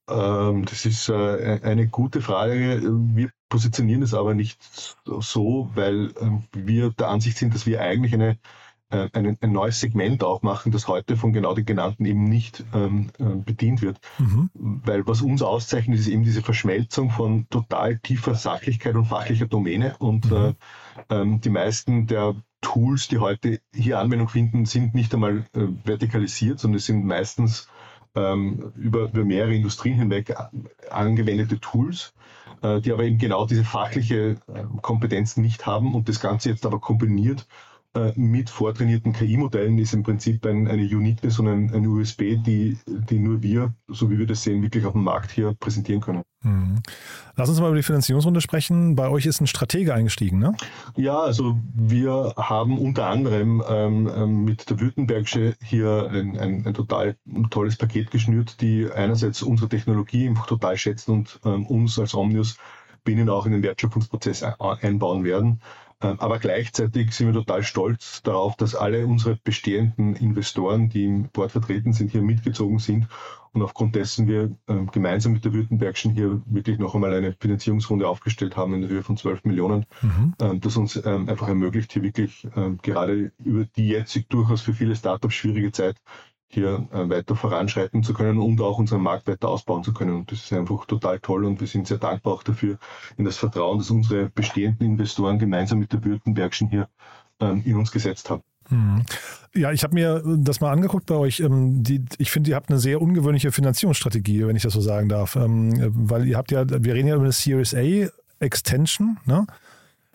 Ähm, 0.08 0.64
das 0.64 0.84
ist 0.84 1.08
äh, 1.08 1.60
eine 1.62 1.86
gute 1.86 2.20
Frage. 2.20 2.80
Wir 2.82 3.30
positionieren 3.48 4.02
es 4.02 4.14
aber 4.14 4.34
nicht 4.34 4.60
so, 5.04 5.70
weil 5.74 6.10
äh, 6.20 6.30
wir 6.52 6.90
der 6.90 7.08
Ansicht 7.08 7.38
sind, 7.38 7.54
dass 7.54 7.66
wir 7.66 7.80
eigentlich 7.80 8.12
eine 8.12 8.38
äh, 8.90 9.08
ein, 9.12 9.36
ein, 9.40 9.52
neues 9.52 9.80
Segment 9.80 10.24
aufmachen, 10.24 10.72
das 10.72 10.88
heute 10.88 11.16
von 11.16 11.32
genau 11.32 11.54
den 11.54 11.66
genannten 11.66 12.04
eben 12.04 12.24
nicht 12.24 12.64
ähm, 12.74 13.10
äh, 13.18 13.24
bedient 13.24 13.82
wird. 13.82 13.98
Mhm. 14.18 14.50
Weil 14.54 15.06
was 15.06 15.22
uns 15.22 15.42
auszeichnet, 15.42 15.98
ist 15.98 16.08
eben 16.08 16.24
diese 16.24 16.42
Verschmelzung 16.42 17.10
von 17.10 17.48
total 17.50 17.98
tiefer 17.98 18.34
Sachlichkeit 18.34 18.94
und 18.94 19.04
fachlicher 19.04 19.46
Domäne. 19.46 19.96
Und 19.98 20.30
mhm. 20.30 20.36
äh, 20.36 20.54
ähm, 21.10 21.40
die 21.40 21.50
meisten 21.50 22.06
der 22.06 22.34
Tools, 22.60 23.08
die 23.08 23.18
heute 23.18 23.60
hier 23.74 23.98
Anwendung 23.98 24.28
finden, 24.28 24.64
sind 24.64 24.94
nicht 24.94 25.14
einmal 25.14 25.44
äh, 25.54 25.66
vertikalisiert, 25.84 26.58
sondern 26.58 26.78
es 26.78 26.86
sind 26.86 27.04
meistens 27.04 27.68
ähm, 28.14 28.72
über, 28.76 29.04
über 29.04 29.24
mehrere 29.24 29.54
Industrien 29.54 29.98
hinweg 29.98 30.34
angewendete 30.90 31.60
Tools, 31.60 32.14
äh, 32.62 32.80
die 32.80 32.92
aber 32.92 33.04
eben 33.04 33.18
genau 33.18 33.46
diese 33.46 33.64
fachliche 33.64 34.36
äh, 34.52 34.64
Kompetenz 34.82 35.36
nicht 35.36 35.66
haben 35.66 35.94
und 35.94 36.08
das 36.08 36.20
Ganze 36.20 36.48
jetzt 36.50 36.66
aber 36.66 36.80
kombiniert 36.80 37.46
mit 38.14 38.50
vortrainierten 38.50 39.12
KI-Modellen 39.12 39.78
ist 39.78 39.94
im 39.94 40.02
Prinzip 40.02 40.44
ein, 40.46 40.68
eine 40.68 40.82
Uniqueness 40.82 41.38
und 41.38 41.48
ein, 41.48 41.74
ein 41.74 41.86
USB, 41.86 42.36
die, 42.36 42.78
die 42.86 43.18
nur 43.18 43.42
wir, 43.42 43.74
so 43.88 44.10
wie 44.10 44.18
wir 44.18 44.26
das 44.26 44.42
sehen, 44.42 44.62
wirklich 44.62 44.84
auf 44.84 44.92
dem 44.92 45.04
Markt 45.04 45.30
hier 45.30 45.54
präsentieren 45.58 46.00
können. 46.00 46.22
Mhm. 46.42 46.80
Lass 47.34 47.48
uns 47.48 47.60
mal 47.60 47.68
über 47.68 47.76
die 47.76 47.82
Finanzierungsrunde 47.82 48.40
sprechen. 48.40 48.94
Bei 48.94 49.08
euch 49.08 49.26
ist 49.26 49.40
ein 49.40 49.46
Stratege 49.46 49.94
eingestiegen, 49.94 50.38
ne? 50.38 50.54
Ja, 50.96 51.18
also 51.18 51.58
wir 51.74 52.34
haben 52.36 52.78
unter 52.78 53.06
anderem 53.06 53.62
ähm, 53.68 54.10
ähm 54.14 54.44
mit 54.44 54.70
der 54.70 54.78
Württembergische 54.80 55.56
hier 55.62 56.08
ein, 56.12 56.38
ein, 56.38 56.66
ein, 56.66 56.74
total 56.74 57.16
tolles 57.50 57.76
Paket 57.76 58.10
geschnürt, 58.10 58.60
die 58.60 58.88
einerseits 58.90 59.42
unsere 59.42 59.68
Technologie 59.68 60.32
total 60.46 60.76
schätzen 60.76 61.12
und 61.12 61.40
ähm, 61.44 61.66
uns 61.66 61.98
als 61.98 62.14
Omnius 62.14 62.56
binnen 63.02 63.28
auch 63.30 63.46
in 63.46 63.52
den 63.52 63.62
Wertschöpfungsprozess 63.62 64.42
einbauen 64.42 65.24
werden. 65.24 65.60
Ähm, 66.00 66.20
aber 66.20 66.38
gleichzeitig 66.38 67.12
sind 67.12 67.26
wir 67.26 67.34
total 67.34 67.64
stolz 67.64 68.22
darauf, 68.22 68.56
dass 68.56 68.76
alle 68.76 69.06
unsere 69.06 69.36
bestehenden 69.42 70.14
Investoren, 70.14 70.88
die 70.88 71.04
im 71.04 71.28
Board 71.30 71.50
vertreten 71.50 71.92
sind, 71.92 72.12
hier 72.12 72.22
mitgezogen 72.22 72.78
sind 72.78 73.08
und 73.52 73.62
aufgrund 73.62 73.96
dessen 73.96 74.28
wir 74.28 74.56
ähm, 74.68 74.88
gemeinsam 74.92 75.32
mit 75.32 75.44
der 75.44 75.52
Württembergischen 75.52 76.12
hier 76.12 76.40
wirklich 76.46 76.78
noch 76.78 76.94
einmal 76.94 77.12
eine 77.14 77.34
Finanzierungsrunde 77.40 78.06
aufgestellt 78.06 78.56
haben 78.56 78.74
in 78.74 78.82
der 78.82 78.90
Höhe 78.90 79.02
von 79.02 79.16
12 79.16 79.44
Millionen, 79.44 79.86
mhm. 80.00 80.34
Ähm, 80.40 80.60
das 80.60 80.76
uns 80.76 80.96
einfach 81.04 81.48
ermöglicht, 81.48 81.92
hier 81.92 82.02
wirklich 82.02 82.46
gerade 82.82 83.32
über 83.42 83.64
die 83.64 83.88
jetzt 83.88 84.18
durchaus 84.28 84.62
für 84.62 84.74
viele 84.74 84.94
Startups 84.94 85.34
schwierige 85.34 85.72
Zeit 85.72 85.96
hier 86.48 86.88
äh, 86.92 87.08
weiter 87.08 87.36
voranschreiten 87.36 88.02
zu 88.02 88.14
können 88.14 88.38
und 88.38 88.60
auch 88.60 88.78
unseren 88.78 89.02
Markt 89.02 89.28
weiter 89.28 89.48
ausbauen 89.48 89.84
zu 89.84 89.92
können. 89.92 90.14
Und 90.14 90.32
das 90.32 90.44
ist 90.44 90.52
einfach 90.52 90.86
total 90.86 91.20
toll 91.20 91.44
und 91.44 91.60
wir 91.60 91.66
sind 91.66 91.86
sehr 91.86 91.98
dankbar 91.98 92.34
auch 92.34 92.42
dafür, 92.42 92.78
in 93.16 93.24
das 93.24 93.36
Vertrauen, 93.36 93.78
das 93.78 93.90
unsere 93.90 94.30
bestehenden 94.30 94.86
Investoren 94.86 95.38
gemeinsam 95.38 95.78
mit 95.78 95.92
der 95.92 96.02
Württembergschen 96.04 96.70
hier 96.70 96.88
ähm, 97.40 97.62
in 97.64 97.76
uns 97.76 97.92
gesetzt 97.92 98.30
haben. 98.30 98.42
Mhm. 98.70 99.02
Ja, 99.54 99.72
ich 99.72 99.82
habe 99.82 99.94
mir 99.94 100.22
das 100.24 100.60
mal 100.60 100.72
angeguckt 100.72 101.06
bei 101.06 101.14
euch. 101.14 101.40
Ähm, 101.40 101.82
ich 102.18 102.30
finde, 102.30 102.50
ihr 102.50 102.56
habt 102.56 102.70
eine 102.70 102.78
sehr 102.78 103.00
ungewöhnliche 103.00 103.52
Finanzierungsstrategie, 103.52 104.46
wenn 104.46 104.56
ich 104.56 104.62
das 104.62 104.72
so 104.72 104.80
sagen 104.80 105.08
darf. 105.08 105.36
Ähm, 105.36 105.92
weil 106.08 106.26
ihr 106.26 106.36
habt 106.36 106.50
ja, 106.50 106.64
wir 106.68 106.94
reden 106.94 107.08
ja 107.08 107.14
über 107.14 107.24
eine 107.24 107.32
Series 107.32 107.74
A 107.74 108.08
Extension, 108.40 109.18
ne? 109.26 109.46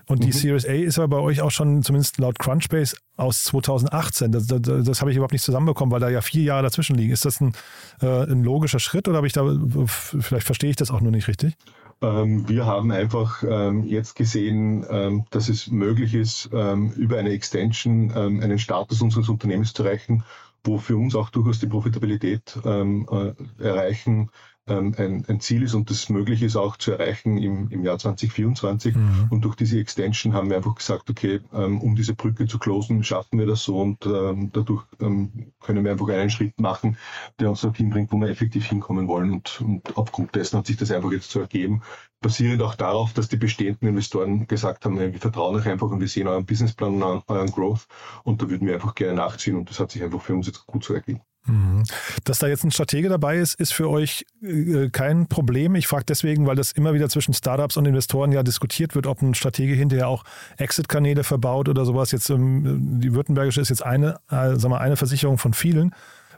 Und 0.07 0.23
die 0.23 0.27
mhm. 0.27 0.33
Series 0.33 0.65
A 0.65 0.73
ist 0.73 0.99
aber 0.99 1.17
bei 1.17 1.23
euch 1.23 1.41
auch 1.41 1.51
schon, 1.51 1.81
zumindest 1.81 2.17
laut 2.17 2.37
Crunchbase, 2.39 2.97
aus 3.15 3.43
2018. 3.43 4.31
Das, 4.31 4.47
das, 4.47 4.61
das 4.61 5.01
habe 5.01 5.11
ich 5.11 5.17
überhaupt 5.17 5.33
nicht 5.33 5.43
zusammenbekommen, 5.43 5.91
weil 5.91 5.99
da 5.99 6.09
ja 6.09 6.21
vier 6.21 6.43
Jahre 6.43 6.63
dazwischen 6.63 6.95
liegen. 6.95 7.13
Ist 7.13 7.25
das 7.25 7.39
ein, 7.39 7.53
äh, 8.01 8.23
ein 8.23 8.43
logischer 8.43 8.79
Schritt 8.79 9.07
oder 9.07 9.17
habe 9.17 9.27
ich 9.27 9.33
da, 9.33 9.45
vielleicht 9.85 10.45
verstehe 10.45 10.71
ich 10.71 10.75
das 10.75 10.91
auch 10.91 11.01
nur 11.01 11.11
nicht 11.11 11.27
richtig? 11.27 11.55
Ähm, 12.01 12.49
wir 12.49 12.65
haben 12.65 12.91
einfach 12.91 13.43
ähm, 13.47 13.83
jetzt 13.83 14.15
gesehen, 14.15 14.85
ähm, 14.89 15.25
dass 15.31 15.47
es 15.47 15.67
möglich 15.67 16.13
ist, 16.13 16.45
über 16.45 17.17
eine 17.17 17.29
Extension 17.29 18.11
einen 18.11 18.59
Status 18.59 19.01
unseres 19.01 19.29
Unternehmens 19.29 19.73
zu 19.73 19.83
erreichen, 19.83 20.23
wo 20.63 20.77
für 20.77 20.97
uns 20.97 21.15
auch 21.15 21.29
durchaus 21.29 21.59
die 21.59 21.67
Profitabilität 21.67 22.57
äh, 22.65 23.33
erreichen 23.59 24.29
ähm, 24.67 24.95
ein, 24.97 25.25
ein, 25.27 25.39
Ziel 25.41 25.63
ist 25.63 25.73
und 25.73 25.89
das 25.89 26.07
möglich 26.09 26.41
ist 26.41 26.55
auch 26.55 26.77
zu 26.77 26.91
erreichen 26.91 27.37
im, 27.37 27.69
im 27.69 27.83
Jahr 27.83 27.99
2024. 27.99 28.95
Mhm. 28.95 29.27
Und 29.29 29.41
durch 29.43 29.55
diese 29.55 29.79
Extension 29.79 30.33
haben 30.33 30.49
wir 30.49 30.57
einfach 30.57 30.75
gesagt, 30.75 31.09
okay, 31.09 31.41
ähm, 31.53 31.81
um 31.81 31.95
diese 31.95 32.13
Brücke 32.13 32.47
zu 32.47 32.59
closen, 32.59 33.03
schaffen 33.03 33.39
wir 33.39 33.45
das 33.45 33.63
so 33.63 33.81
und 33.81 34.05
ähm, 34.05 34.51
dadurch 34.53 34.83
ähm, 35.01 35.51
können 35.59 35.83
wir 35.83 35.91
einfach 35.91 36.07
einen 36.07 36.29
Schritt 36.29 36.59
machen, 36.59 36.97
der 37.39 37.49
uns 37.49 37.61
dorthin 37.61 37.89
bringt, 37.89 38.11
wo 38.11 38.17
wir 38.17 38.29
effektiv 38.29 38.65
hinkommen 38.65 39.07
wollen. 39.07 39.33
Und, 39.33 39.61
und 39.61 39.97
aufgrund 39.97 40.33
dessen 40.35 40.57
hat 40.57 40.67
sich 40.67 40.77
das 40.77 40.91
einfach 40.91 41.11
jetzt 41.11 41.29
so 41.29 41.41
ergeben, 41.41 41.81
basierend 42.21 42.61
auch 42.61 42.75
darauf, 42.75 43.13
dass 43.13 43.27
die 43.27 43.37
bestehenden 43.37 43.89
Investoren 43.89 44.47
gesagt 44.47 44.85
haben, 44.85 44.97
wir 44.97 45.13
vertrauen 45.19 45.55
euch 45.55 45.67
einfach 45.67 45.91
und 45.91 45.99
wir 45.99 46.07
sehen 46.07 46.27
euren 46.27 46.45
Businessplan 46.45 47.03
und 47.03 47.23
euren 47.27 47.51
Growth 47.51 47.87
und 48.23 48.41
da 48.41 48.49
würden 48.49 48.65
wir 48.65 48.75
einfach 48.75 48.95
gerne 48.95 49.15
nachziehen 49.15 49.57
und 49.57 49.69
das 49.69 49.79
hat 49.79 49.91
sich 49.91 50.01
einfach 50.03 50.21
für 50.21 50.33
uns 50.33 50.47
jetzt 50.47 50.65
gut 50.65 50.83
so 50.83 50.93
ergeben. 50.93 51.21
Mhm. 51.45 51.83
Dass 52.23 52.39
da 52.39 52.47
jetzt 52.47 52.63
ein 52.63 52.71
Stratege 52.71 53.09
dabei 53.09 53.37
ist, 53.37 53.59
ist 53.59 53.73
für 53.73 53.89
euch 53.89 54.25
äh, 54.41 54.89
kein 54.89 55.27
Problem. 55.27 55.75
Ich 55.75 55.87
frage 55.87 56.05
deswegen, 56.07 56.47
weil 56.47 56.55
das 56.55 56.71
immer 56.71 56.93
wieder 56.93 57.09
zwischen 57.09 57.33
Startups 57.33 57.75
und 57.75 57.85
Investoren 57.85 58.31
ja 58.31 58.43
diskutiert 58.43 58.95
wird, 58.95 59.07
ob 59.07 59.21
ein 59.21 59.33
Stratege 59.33 59.73
hinterher 59.73 60.07
auch 60.07 60.23
Exit-Kanäle 60.57 61.23
verbaut 61.23 61.67
oder 61.67 61.83
sowas. 61.85 62.11
Jetzt 62.11 62.29
ähm, 62.29 62.99
die 63.01 63.13
Württembergische 63.13 63.59
ist 63.59 63.69
jetzt 63.69 63.85
eine, 63.85 64.15
äh, 64.29 64.55
sag 64.55 64.69
mal, 64.69 64.77
eine 64.77 64.95
Versicherung 64.95 65.37
von 65.37 65.53
vielen. 65.53 65.93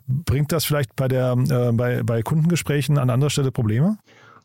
Bringt 0.07 0.51
das 0.51 0.65
vielleicht 0.65 0.95
bei, 0.95 1.07
der, 1.07 1.33
äh, 1.33 1.71
bei, 1.71 2.03
bei 2.03 2.21
Kundengesprächen 2.23 2.97
an 2.97 3.09
anderer 3.09 3.29
Stelle 3.29 3.51
Probleme? 3.51 3.97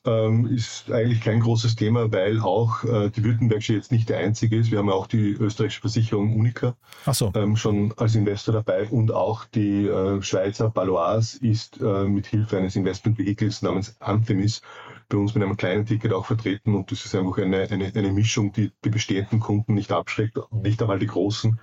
Ähm, 0.04 0.47
ist 0.47 0.90
eigentlich 0.90 1.21
kein 1.21 1.40
großes 1.40 1.76
Thema, 1.76 2.11
weil 2.12 2.40
auch 2.40 2.85
äh, 2.85 3.11
die 3.11 3.25
Württembergische 3.25 3.75
jetzt 3.75 3.92
nicht 3.92 4.09
der 4.09 4.19
einzige 4.19 4.57
ist. 4.57 4.71
Wir 4.71 4.78
haben 4.78 4.90
auch 4.90 5.07
die 5.07 5.33
österreichische 5.33 5.80
Versicherung 5.80 6.37
Unica 6.37 6.76
so. 7.12 7.30
ähm, 7.35 7.57
schon 7.57 7.92
als 7.97 8.14
Investor 8.14 8.54
dabei 8.54 8.88
und 8.88 9.12
auch 9.12 9.45
die 9.45 9.87
äh, 9.87 10.23
Schweizer 10.23 10.71
Baloise 10.71 11.38
ist 11.45 11.80
äh, 11.80 12.04
mit 12.04 12.26
Hilfe 12.26 12.57
eines 12.57 12.76
Investmentvehikels 12.76 13.62
namens 13.62 13.97
Anthemis 14.00 14.62
bei 15.11 15.19
uns 15.19 15.35
mit 15.35 15.42
einem 15.42 15.57
kleinen 15.57 15.85
Ticket 15.85 16.12
auch 16.12 16.25
vertreten 16.25 16.75
und 16.75 16.90
das 16.90 17.04
ist 17.04 17.14
einfach 17.14 17.38
eine, 17.38 17.69
eine, 17.69 17.92
eine 17.95 18.12
Mischung, 18.12 18.52
die 18.52 18.73
die 18.85 18.90
bestehenden 18.90 19.40
Kunden 19.40 19.75
nicht 19.75 19.92
abschreckt, 19.92 20.38
nicht 20.52 20.80
einmal 20.80 20.99
die 20.99 21.09
großen 21.09 21.61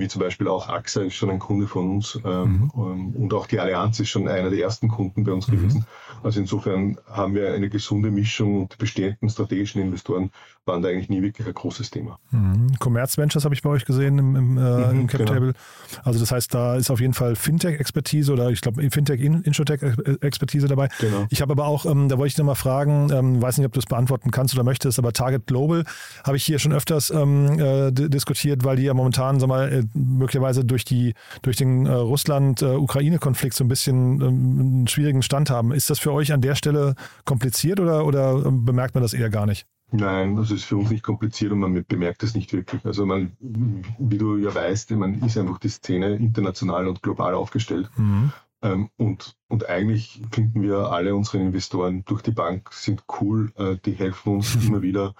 wie 0.00 0.08
zum 0.08 0.20
Beispiel 0.20 0.48
auch 0.48 0.68
AXA 0.68 1.02
ist 1.02 1.14
schon 1.14 1.30
ein 1.30 1.38
Kunde 1.38 1.66
von 1.66 1.90
uns 1.90 2.18
ähm, 2.24 2.52
mhm. 2.52 2.70
Ähm, 2.76 3.16
und 3.16 3.34
auch 3.34 3.46
die 3.46 3.60
Allianz 3.60 4.00
ist 4.00 4.08
schon 4.08 4.28
einer 4.28 4.50
der 4.50 4.58
ersten 4.58 4.88
Kunden 4.88 5.24
bei 5.24 5.32
uns 5.32 5.48
mhm. 5.48 5.52
gewesen. 5.52 5.86
Also 6.22 6.40
insofern 6.40 6.98
haben 7.08 7.34
wir 7.34 7.52
eine 7.52 7.68
gesunde 7.68 8.10
Mischung 8.10 8.62
und 8.62 8.72
die 8.72 8.76
bestehenden 8.76 9.28
strategischen 9.28 9.80
Investoren 9.80 10.30
waren 10.64 10.82
da 10.82 10.88
eigentlich 10.88 11.08
nie 11.08 11.22
wirklich 11.22 11.46
ein 11.46 11.54
großes 11.54 11.90
Thema. 11.90 12.18
Mhm. 12.30 12.78
Commerz 12.78 13.16
Ventures 13.18 13.44
habe 13.44 13.54
ich 13.54 13.62
bei 13.62 13.70
euch 13.70 13.84
gesehen 13.84 14.18
im, 14.18 14.36
im, 14.36 14.58
äh, 14.58 14.60
mhm, 14.60 15.00
im 15.00 15.06
Cap 15.06 15.26
Table. 15.26 15.52
Genau. 15.52 16.02
Also 16.04 16.20
das 16.20 16.30
heißt, 16.30 16.54
da 16.54 16.76
ist 16.76 16.90
auf 16.90 17.00
jeden 17.00 17.14
Fall 17.14 17.36
Fintech-Expertise 17.36 18.32
oder 18.32 18.50
ich 18.50 18.60
glaube 18.60 18.88
Fintech, 18.90 19.20
Insurtech-Expertise 19.20 20.68
dabei. 20.68 20.88
Genau. 21.00 21.26
Ich 21.30 21.42
habe 21.42 21.52
aber 21.52 21.66
auch, 21.66 21.86
ähm, 21.86 22.08
da 22.08 22.18
wollte 22.18 22.28
ich 22.28 22.38
nochmal 22.38 22.54
fragen, 22.54 23.10
ähm, 23.12 23.42
weiß 23.42 23.58
nicht, 23.58 23.66
ob 23.66 23.72
du 23.72 23.80
es 23.80 23.86
beantworten 23.86 24.30
kannst 24.30 24.54
oder 24.54 24.64
möchtest, 24.64 24.98
aber 24.98 25.12
Target 25.12 25.46
Global 25.46 25.84
habe 26.24 26.36
ich 26.36 26.44
hier 26.44 26.58
schon 26.58 26.72
öfters 26.72 27.10
ähm, 27.10 27.58
äh, 27.58 27.90
diskutiert, 27.90 28.64
weil 28.64 28.76
die 28.76 28.84
ja 28.84 28.94
momentan, 28.94 29.40
sag 29.40 29.48
mal, 29.48 29.72
äh, 29.72 29.84
möglicherweise 29.94 30.64
durch, 30.64 30.84
die, 30.84 31.14
durch 31.42 31.56
den 31.56 31.86
äh, 31.86 31.92
Russland-Ukraine-Konflikt 31.92 33.54
so 33.54 33.64
ein 33.64 33.68
bisschen 33.68 34.20
ähm, 34.20 34.60
einen 34.60 34.88
schwierigen 34.88 35.22
Stand 35.22 35.50
haben. 35.50 35.72
Ist 35.72 35.90
das 35.90 35.98
für 35.98 36.12
euch 36.12 36.32
an 36.32 36.40
der 36.40 36.54
Stelle 36.54 36.94
kompliziert 37.24 37.80
oder, 37.80 38.06
oder 38.06 38.44
ähm, 38.46 38.64
bemerkt 38.64 38.94
man 38.94 39.02
das 39.02 39.12
eher 39.12 39.30
gar 39.30 39.46
nicht? 39.46 39.66
Nein, 39.90 40.36
das 40.36 40.50
ist 40.50 40.64
für 40.64 40.76
uns 40.76 40.90
nicht 40.90 41.02
kompliziert 41.02 41.52
und 41.52 41.60
man 41.60 41.84
bemerkt 41.88 42.22
es 42.22 42.34
nicht 42.34 42.52
wirklich. 42.52 42.84
Also 42.84 43.06
man, 43.06 43.32
wie 43.40 44.18
du 44.18 44.36
ja 44.36 44.54
weißt, 44.54 44.90
man 44.90 45.22
ist 45.22 45.38
einfach 45.38 45.58
die 45.58 45.70
Szene 45.70 46.16
international 46.16 46.88
und 46.88 47.02
global 47.02 47.34
aufgestellt. 47.34 47.88
Mhm. 47.96 48.32
Ähm, 48.60 48.90
und, 48.96 49.36
und 49.48 49.68
eigentlich 49.68 50.20
finden 50.32 50.62
wir 50.62 50.90
alle 50.90 51.14
unsere 51.14 51.38
Investoren 51.38 52.04
durch 52.04 52.22
die 52.22 52.32
Bank 52.32 52.72
sind 52.72 53.04
cool, 53.20 53.52
äh, 53.56 53.76
die 53.84 53.92
helfen 53.92 54.36
uns 54.36 54.54
immer 54.66 54.82
wieder. 54.82 55.14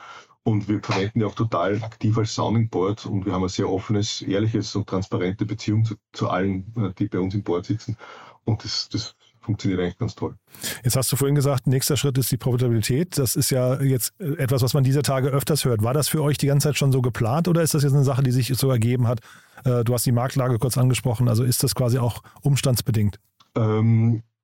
Und 0.49 0.67
wir 0.67 0.81
verwenden 0.83 1.19
die 1.19 1.25
auch 1.27 1.35
total 1.35 1.83
aktiv 1.83 2.17
als 2.17 2.35
Sounding 2.35 2.71
Board 2.71 3.05
und 3.05 3.27
wir 3.27 3.35
haben 3.35 3.43
ein 3.43 3.51
sehr 3.51 3.69
offenes, 3.69 4.23
ehrliches 4.23 4.75
und 4.75 4.89
transparente 4.89 5.45
Beziehung 5.45 5.85
zu, 5.85 5.97
zu 6.15 6.31
allen, 6.31 6.73
äh, 6.79 6.91
die 6.99 7.07
bei 7.07 7.19
uns 7.19 7.35
im 7.35 7.43
Board 7.43 7.67
sitzen. 7.67 7.99
Und 8.45 8.65
das, 8.65 8.89
das 8.89 9.15
funktioniert 9.43 9.79
eigentlich 9.79 9.99
ganz 9.99 10.15
toll. 10.15 10.37
Jetzt 10.83 10.97
hast 10.97 11.13
du 11.13 11.17
vorhin 11.17 11.35
gesagt, 11.35 11.67
nächster 11.67 11.99
Schritt 11.99 12.17
ist 12.17 12.33
die 12.33 12.39
Profitabilität. 12.39 13.19
Das 13.19 13.37
ist 13.37 13.51
ja 13.51 13.79
jetzt 13.83 14.19
etwas, 14.19 14.63
was 14.63 14.73
man 14.73 14.85
dieser 14.85 15.03
Tage 15.03 15.29
öfters 15.29 15.67
hört. 15.67 15.83
War 15.83 15.93
das 15.93 16.09
für 16.09 16.23
euch 16.23 16.39
die 16.39 16.47
ganze 16.47 16.69
Zeit 16.69 16.79
schon 16.79 16.93
so 16.93 17.03
geplant 17.03 17.47
oder 17.47 17.61
ist 17.61 17.75
das 17.75 17.83
jetzt 17.83 17.93
eine 17.93 18.05
Sache, 18.05 18.23
die 18.23 18.31
sich 18.31 18.49
so 18.57 18.71
ergeben 18.71 19.07
hat? 19.07 19.21
Äh, 19.65 19.85
du 19.85 19.93
hast 19.93 20.07
die 20.07 20.13
Marktlage 20.13 20.59
kurz 20.59 20.79
angesprochen. 20.79 21.29
Also 21.29 21.45
ist 21.45 21.63
das 21.63 21.75
quasi 21.75 21.99
auch 21.99 22.23
umstandsbedingt? 22.41 23.21
Ähm, 23.55 24.17
äh, 24.17 24.38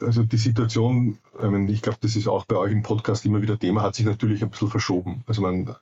also 0.00 0.22
die 0.22 0.36
Situation, 0.36 1.18
ich 1.68 1.82
glaube, 1.82 1.98
das 2.00 2.16
ist 2.16 2.28
auch 2.28 2.44
bei 2.44 2.56
euch 2.56 2.72
im 2.72 2.82
Podcast 2.82 3.24
immer 3.26 3.42
wieder 3.42 3.58
Thema, 3.58 3.82
hat 3.82 3.94
sich 3.94 4.06
natürlich 4.06 4.42
ein 4.42 4.50
bisschen 4.50 4.68
verschoben. 4.68 5.24
Also 5.26 5.42
man, 5.42 5.74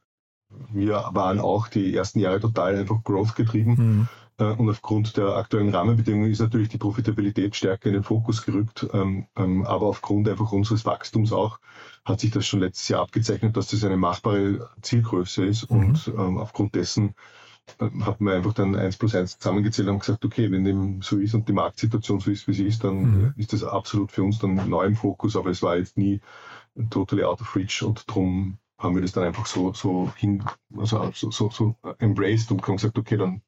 wir 0.73 1.11
waren 1.13 1.41
auch 1.41 1.69
die 1.69 1.95
ersten 1.95 2.21
Jahre 2.21 2.41
total 2.41 2.77
einfach 2.77 3.03
Growth 3.05 3.35
getrieben. 3.35 3.75
Mhm. 3.77 4.09
Äh, 4.39 4.53
und 4.53 4.69
aufgrund 4.69 5.17
der 5.17 5.37
aktuellen 5.37 5.75
Rahmenbedingungen 5.75 6.31
ist 6.31 6.41
natürlich 6.41 6.69
die 6.69 6.79
Profitabilität 6.79 7.57
stärker 7.57 7.87
in 7.87 7.95
den 7.95 8.03
Fokus 8.03 8.45
gerückt. 8.45 8.87
Ähm, 8.93 9.27
ähm, 9.37 9.65
aber 9.65 9.87
aufgrund 9.87 10.29
einfach 10.29 10.53
unseres 10.53 10.85
Wachstums 10.85 11.33
auch 11.33 11.59
hat 12.05 12.21
sich 12.21 12.31
das 12.31 12.47
schon 12.47 12.61
letztes 12.61 12.89
Jahr 12.89 13.03
abgezeichnet, 13.03 13.57
dass 13.57 13.69
das 13.69 13.85
eine 13.85 13.97
machbare 13.97 14.71
Zielgröße 14.83 15.45
ist. 15.45 15.71
Mhm. 15.71 15.79
Und 15.79 16.09
ähm, 16.09 16.39
aufgrund 16.39 16.75
dessen 16.75 17.15
hat 17.79 18.21
man 18.21 18.35
einfach 18.35 18.55
dann 18.55 18.77
eins 18.77 18.97
plus 18.97 19.15
eins 19.15 19.39
zusammengezählt 19.39 19.89
und 19.89 19.99
gesagt, 19.99 20.25
okay, 20.25 20.51
wenn 20.51 20.65
dem 20.65 21.03
so 21.03 21.19
ist 21.19 21.35
und 21.35 21.49
die 21.49 21.53
Marktsituation 21.53 22.21
so 22.21 22.31
ist, 22.31 22.47
wie 22.49 22.55
sie 22.55 22.67
ist, 22.67 22.85
dann 22.85 23.01
mhm. 23.01 23.35
ist 23.37 23.53
das 23.53 23.65
absolut 23.65 24.13
für 24.13 24.23
uns 24.23 24.39
dann 24.39 24.69
neu 24.69 24.85
im 24.85 24.97
Fokus, 24.97 25.37
aber 25.37 25.51
es 25.51 25.63
war 25.63 25.77
jetzt 25.77 25.99
nie 25.99 26.21
totally 26.91 27.25
out 27.25 27.41
of 27.41 27.57
reach 27.57 27.83
und 27.83 28.09
darum 28.09 28.59
haben 28.79 28.95
wir 28.95 29.03
das 29.03 29.13
dann 29.13 29.25
einfach 29.25 29.47
so, 29.47 29.73
so 29.73 30.13
hin, 30.17 30.45
also 30.77 31.11
so, 31.15 31.31
so, 31.31 31.51
so 31.51 31.77
embraced 31.99 32.51
und 32.51 32.63
gesagt, 32.63 32.99
okay, 32.99 33.17
dann 33.17 33.43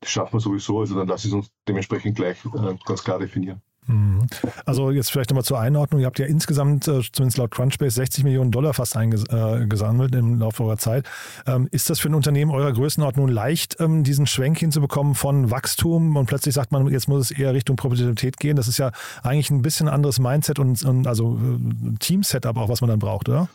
das 0.00 0.10
schaffen 0.10 0.34
wir 0.34 0.40
sowieso, 0.40 0.80
also 0.80 0.94
dann 0.96 1.08
lass 1.08 1.24
es 1.24 1.32
uns 1.32 1.50
dementsprechend 1.66 2.16
gleich 2.16 2.44
äh, 2.44 2.76
ganz 2.84 3.04
klar 3.04 3.18
definieren. 3.18 3.62
Mhm. 3.86 4.26
Also 4.64 4.90
jetzt 4.90 5.10
vielleicht 5.10 5.30
nochmal 5.30 5.44
zur 5.44 5.58
Einordnung. 5.58 6.00
Ihr 6.00 6.06
habt 6.06 6.18
ja 6.18 6.26
insgesamt, 6.26 6.86
äh, 6.86 7.00
zumindest 7.12 7.38
laut 7.38 7.50
Crunchbase, 7.50 7.96
60 7.96 8.24
Millionen 8.24 8.50
Dollar 8.50 8.74
fast 8.74 8.96
eingesammelt 8.96 10.14
im 10.14 10.38
Laufe 10.38 10.62
eurer 10.64 10.78
Zeit. 10.78 11.08
Ähm, 11.46 11.68
ist 11.72 11.90
das 11.90 11.98
für 11.98 12.08
ein 12.08 12.14
Unternehmen 12.14 12.52
eurer 12.52 12.72
Größenordnung 12.72 13.28
leicht, 13.28 13.76
ähm, 13.80 14.04
diesen 14.04 14.26
Schwenk 14.26 14.58
hinzubekommen 14.58 15.14
von 15.14 15.50
Wachstum 15.50 16.16
und 16.16 16.26
plötzlich 16.26 16.54
sagt 16.54 16.70
man, 16.70 16.86
jetzt 16.88 17.08
muss 17.08 17.30
es 17.30 17.38
eher 17.38 17.54
Richtung 17.54 17.76
Profitabilität 17.76 18.38
gehen? 18.38 18.56
Das 18.56 18.68
ist 18.68 18.78
ja 18.78 18.92
eigentlich 19.22 19.50
ein 19.50 19.62
bisschen 19.62 19.88
anderes 19.88 20.20
Mindset 20.20 20.58
und, 20.58 20.84
also 21.06 21.38
äh, 21.38 21.98
Team-Setup 21.98 22.56
auch, 22.56 22.68
was 22.68 22.80
man 22.80 22.90
dann 22.90 23.00
braucht, 23.00 23.28
oder? 23.28 23.48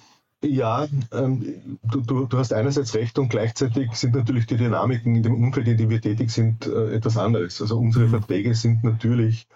Ja, 0.43 0.87
ähm, 1.13 1.79
du, 1.81 2.01
du, 2.01 2.25
du, 2.27 2.37
hast 2.37 2.53
einerseits 2.53 2.93
recht 2.93 3.17
und 3.17 3.29
gleichzeitig 3.29 3.93
sind 3.93 4.13
natürlich 4.13 4.45
die 4.45 4.57
Dynamiken 4.57 5.15
in 5.15 5.23
dem 5.23 5.33
Umfeld, 5.33 5.67
in 5.67 5.77
dem 5.77 5.89
wir 5.89 5.99
tätig 5.99 6.29
sind, 6.29 6.67
äh, 6.67 6.93
etwas 6.93 7.17
anderes. 7.17 7.59
Also 7.59 7.79
unsere 7.79 8.05
mhm. 8.05 8.11
Verträge 8.11 8.53
sind 8.53 8.83
natürlich 8.83 9.47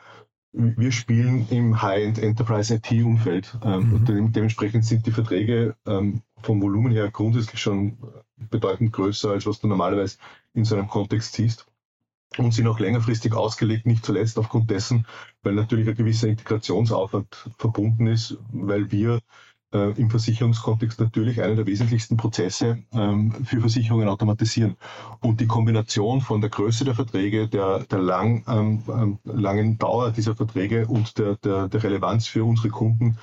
wir 0.53 0.91
spielen 0.91 1.48
im 1.50 1.81
High-End 1.81 2.20
Enterprise 2.20 2.75
IT-Umfeld. 2.75 3.58
Ähm, 3.63 4.03
mhm. 4.05 4.31
dementsprechend 4.34 4.86
sind 4.86 5.05
die 5.05 5.12
Verträge 5.12 5.75
ähm, 5.86 6.22
vom 6.41 6.62
Volumen 6.62 6.91
her 6.91 7.10
grundsätzlich 7.10 7.62
schon 7.62 7.98
bedeutend 8.38 8.91
größer, 8.91 9.31
als 9.31 9.46
was 9.46 9.60
du 9.60 9.67
normalerweise 9.67 10.17
in 10.53 10.65
so 10.65 10.75
einem 10.75 10.88
Kontext 10.88 11.34
siehst. 11.34 11.65
Und 12.38 12.53
sind 12.53 12.67
auch 12.67 12.79
längerfristig 12.79 13.34
ausgelegt, 13.34 13.86
nicht 13.86 14.05
zuletzt 14.05 14.39
aufgrund 14.39 14.72
dessen, 14.72 15.05
weil 15.43 15.53
natürlich 15.53 15.89
ein 15.89 15.96
gewisser 15.96 16.29
Integrationsaufwand 16.29 17.50
verbunden 17.58 18.08
ist, 18.08 18.38
weil 18.53 18.89
wir 18.89 19.20
äh, 19.73 19.91
im 19.99 20.09
Versicherungskontext 20.09 20.99
natürlich 20.99 21.41
einen 21.41 21.55
der 21.55 21.65
wesentlichsten 21.65 22.17
Prozesse 22.17 22.83
ähm, 22.93 23.33
für 23.45 23.59
Versicherungen 23.59 24.07
automatisieren. 24.07 24.75
Und 25.21 25.39
die 25.41 25.47
Kombination 25.47 26.21
von 26.21 26.41
der 26.41 26.49
Größe 26.49 26.85
der 26.85 26.95
Verträge, 26.95 27.47
der, 27.47 27.79
der 27.79 27.99
lang, 27.99 28.43
ähm, 28.47 28.83
ähm 28.87 29.19
langen 29.23 29.77
Dauer 29.77 30.11
dieser 30.11 30.35
Verträge 30.35 30.87
und 30.87 31.17
der, 31.17 31.35
der, 31.37 31.67
der 31.67 31.83
Relevanz 31.83 32.27
für 32.27 32.43
unsere 32.43 32.69
Kunden 32.69 33.17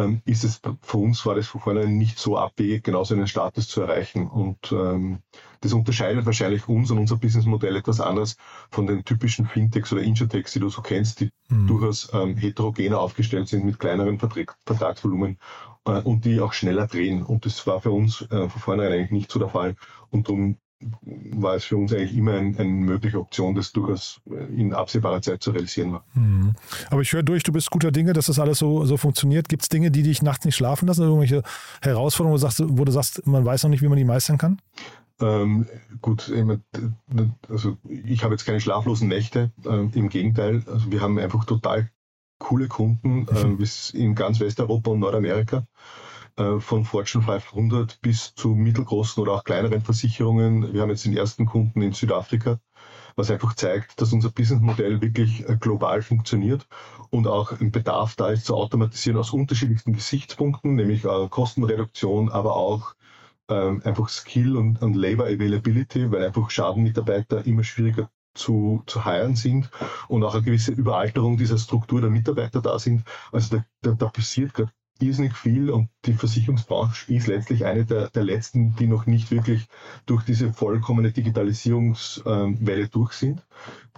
ähm, 0.00 0.22
ist 0.24 0.44
es 0.44 0.60
für 0.82 0.96
uns 0.96 1.24
war 1.26 1.34
das 1.34 1.46
von 1.46 1.60
vornherein 1.60 1.96
nicht 1.96 2.18
so 2.18 2.36
abwegig, 2.38 2.84
genauso 2.84 3.14
einen 3.14 3.26
Status 3.26 3.68
zu 3.68 3.82
erreichen. 3.82 4.28
Und 4.28 4.72
ähm, 4.72 5.20
das 5.60 5.72
unterscheidet 5.72 6.26
wahrscheinlich 6.26 6.68
uns 6.68 6.90
und 6.90 6.98
unser 6.98 7.16
Businessmodell 7.16 7.76
etwas 7.76 8.00
anders 8.00 8.36
von 8.70 8.86
den 8.86 9.04
typischen 9.04 9.46
Fintechs 9.46 9.92
oder 9.92 10.02
Insurtechs, 10.02 10.52
die 10.52 10.60
du 10.60 10.68
so 10.68 10.82
kennst, 10.82 11.20
die 11.20 11.30
mhm. 11.48 11.66
durchaus 11.66 12.10
ähm, 12.12 12.36
heterogener 12.36 13.00
aufgestellt 13.00 13.48
sind 13.48 13.64
mit 13.64 13.78
kleineren 13.78 14.18
Vertrag 14.18 14.56
Vertragsvolumen 14.66 15.38
äh, 15.84 16.00
und 16.00 16.24
die 16.24 16.40
auch 16.40 16.52
schneller 16.52 16.86
drehen. 16.86 17.22
Und 17.22 17.46
das 17.46 17.66
war 17.66 17.80
für 17.80 17.90
uns 17.90 18.22
äh, 18.22 18.48
von 18.48 18.60
vornherein 18.60 18.92
eigentlich 18.92 19.10
nicht 19.10 19.32
so 19.32 19.38
der 19.38 19.48
Fall. 19.48 19.76
Und 20.10 20.28
darum 20.28 20.56
war 21.02 21.56
es 21.56 21.64
für 21.64 21.76
uns 21.76 21.92
eigentlich 21.92 22.16
immer 22.16 22.34
eine 22.34 22.58
ein 22.58 22.80
mögliche 22.80 23.18
Option, 23.18 23.54
das 23.54 23.72
durchaus 23.72 24.20
in 24.56 24.72
absehbarer 24.72 25.20
Zeit 25.20 25.42
zu 25.42 25.50
realisieren 25.50 25.92
war. 25.92 26.04
Mhm. 26.14 26.54
Aber 26.90 27.02
ich 27.02 27.12
höre 27.12 27.22
durch, 27.22 27.42
du 27.42 27.52
bist 27.52 27.70
guter 27.70 27.90
Dinge, 27.90 28.12
dass 28.12 28.26
das 28.26 28.38
alles 28.38 28.58
so, 28.58 28.84
so 28.84 28.96
funktioniert. 28.96 29.48
Gibt 29.48 29.62
es 29.62 29.68
Dinge, 29.68 29.90
die 29.90 30.02
dich 30.02 30.22
nachts 30.22 30.44
nicht 30.44 30.56
schlafen 30.56 30.88
lassen? 30.88 31.02
Irgendwelche 31.02 31.42
Herausforderungen, 31.82 32.32
wo 32.32 32.36
du, 32.36 32.40
sagst, 32.40 32.62
wo 32.66 32.84
du 32.84 32.92
sagst, 32.92 33.26
man 33.26 33.44
weiß 33.44 33.64
noch 33.64 33.70
nicht, 33.70 33.82
wie 33.82 33.88
man 33.88 33.98
die 33.98 34.04
meistern 34.04 34.38
kann? 34.38 34.60
Ähm, 35.20 35.66
gut, 36.00 36.32
also 37.48 37.76
ich 37.88 38.24
habe 38.24 38.34
jetzt 38.34 38.46
keine 38.46 38.60
schlaflosen 38.60 39.08
Nächte. 39.08 39.52
Ähm, 39.66 39.90
Im 39.94 40.08
Gegenteil, 40.08 40.62
also 40.66 40.90
wir 40.90 41.02
haben 41.02 41.18
einfach 41.18 41.44
total 41.44 41.90
coole 42.38 42.68
Kunden 42.68 43.26
mhm. 43.30 43.58
äh, 43.60 43.98
in 43.98 44.14
ganz 44.14 44.40
Westeuropa 44.40 44.90
und 44.90 45.00
Nordamerika. 45.00 45.66
Äh, 46.40 46.58
von 46.58 46.86
Fortune 46.86 47.22
500 47.22 48.00
bis 48.00 48.34
zu 48.34 48.54
mittelgroßen 48.54 49.22
oder 49.22 49.32
auch 49.32 49.44
kleineren 49.44 49.82
Versicherungen. 49.82 50.72
Wir 50.72 50.80
haben 50.80 50.88
jetzt 50.88 51.04
den 51.04 51.14
ersten 51.14 51.44
Kunden 51.44 51.82
in 51.82 51.92
Südafrika, 51.92 52.58
was 53.14 53.30
einfach 53.30 53.54
zeigt, 53.54 54.00
dass 54.00 54.14
unser 54.14 54.30
Businessmodell 54.30 55.02
wirklich 55.02 55.46
äh, 55.46 55.58
global 55.60 56.00
funktioniert 56.00 56.66
und 57.10 57.26
auch 57.26 57.60
ein 57.60 57.72
Bedarf 57.72 58.16
da 58.16 58.30
ist 58.30 58.46
zu 58.46 58.54
automatisieren 58.56 59.18
aus 59.18 59.34
unterschiedlichsten 59.34 59.92
Gesichtspunkten, 59.92 60.76
nämlich 60.76 61.04
äh, 61.04 61.28
Kostenreduktion, 61.28 62.30
aber 62.30 62.56
auch 62.56 62.94
ähm, 63.50 63.82
einfach 63.84 64.08
Skill 64.08 64.56
und, 64.56 64.80
und 64.80 64.94
Labor 64.94 65.26
Availability, 65.26 66.10
weil 66.10 66.24
einfach 66.24 66.48
Schadenmitarbeiter 66.50 67.44
immer 67.46 67.64
schwieriger 67.64 68.08
zu, 68.32 68.82
zu 68.86 69.04
heiren 69.04 69.36
sind 69.36 69.68
und 70.08 70.24
auch 70.24 70.34
eine 70.34 70.44
gewisse 70.44 70.72
Überalterung 70.72 71.36
dieser 71.36 71.58
Struktur 71.58 72.00
der 72.00 72.10
Mitarbeiter 72.10 72.62
da 72.62 72.78
sind. 72.78 73.04
Also 73.30 73.58
da, 73.58 73.64
da, 73.82 73.92
da 73.92 74.08
passiert 74.08 74.54
gerade 74.54 74.72
irrsinnig 75.02 75.36
viel 75.36 75.70
und 75.70 75.88
die 76.04 76.14
Versicherungsbranche 76.14 77.12
ist 77.12 77.26
letztlich 77.26 77.64
eine 77.64 77.84
der, 77.84 78.10
der 78.10 78.24
letzten, 78.24 78.76
die 78.76 78.86
noch 78.86 79.06
nicht 79.06 79.30
wirklich 79.30 79.66
durch 80.06 80.24
diese 80.24 80.52
vollkommene 80.52 81.12
Digitalisierungswelle 81.12 82.88
durch 82.88 83.12
sind. 83.12 83.46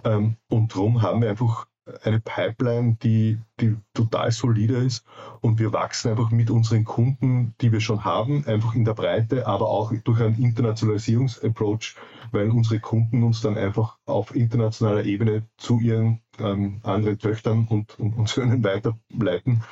Ähm, 0.03 0.37
und 0.49 0.73
darum 0.75 1.01
haben 1.01 1.21
wir 1.21 1.29
einfach 1.29 1.67
eine 2.03 2.21
Pipeline, 2.21 2.97
die, 3.01 3.39
die 3.59 3.75
total 3.93 4.31
solide 4.31 4.77
ist 4.77 5.05
und 5.41 5.59
wir 5.59 5.73
wachsen 5.73 6.11
einfach 6.11 6.31
mit 6.31 6.49
unseren 6.49 6.85
Kunden, 6.85 7.55
die 7.59 7.71
wir 7.71 7.81
schon 7.81 8.05
haben, 8.05 8.45
einfach 8.47 8.73
in 8.73 8.85
der 8.85 8.93
Breite, 8.93 9.47
aber 9.47 9.67
auch 9.69 9.91
durch 10.03 10.21
einen 10.21 10.41
Internationalisierungsapproach, 10.41 11.95
weil 12.31 12.49
unsere 12.51 12.79
Kunden 12.79 13.23
uns 13.23 13.41
dann 13.41 13.57
einfach 13.57 13.97
auf 14.05 14.33
internationaler 14.33 15.03
Ebene 15.03 15.45
zu 15.57 15.79
ihren 15.79 16.21
ähm, 16.39 16.79
anderen 16.83 17.19
Töchtern 17.19 17.67
und, 17.69 17.99
und, 17.99 18.13
und 18.15 18.29
Söhnen 18.29 18.63
weiterleiten. 18.63 19.63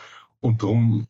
Und 0.41 0.63
darum 0.63 1.07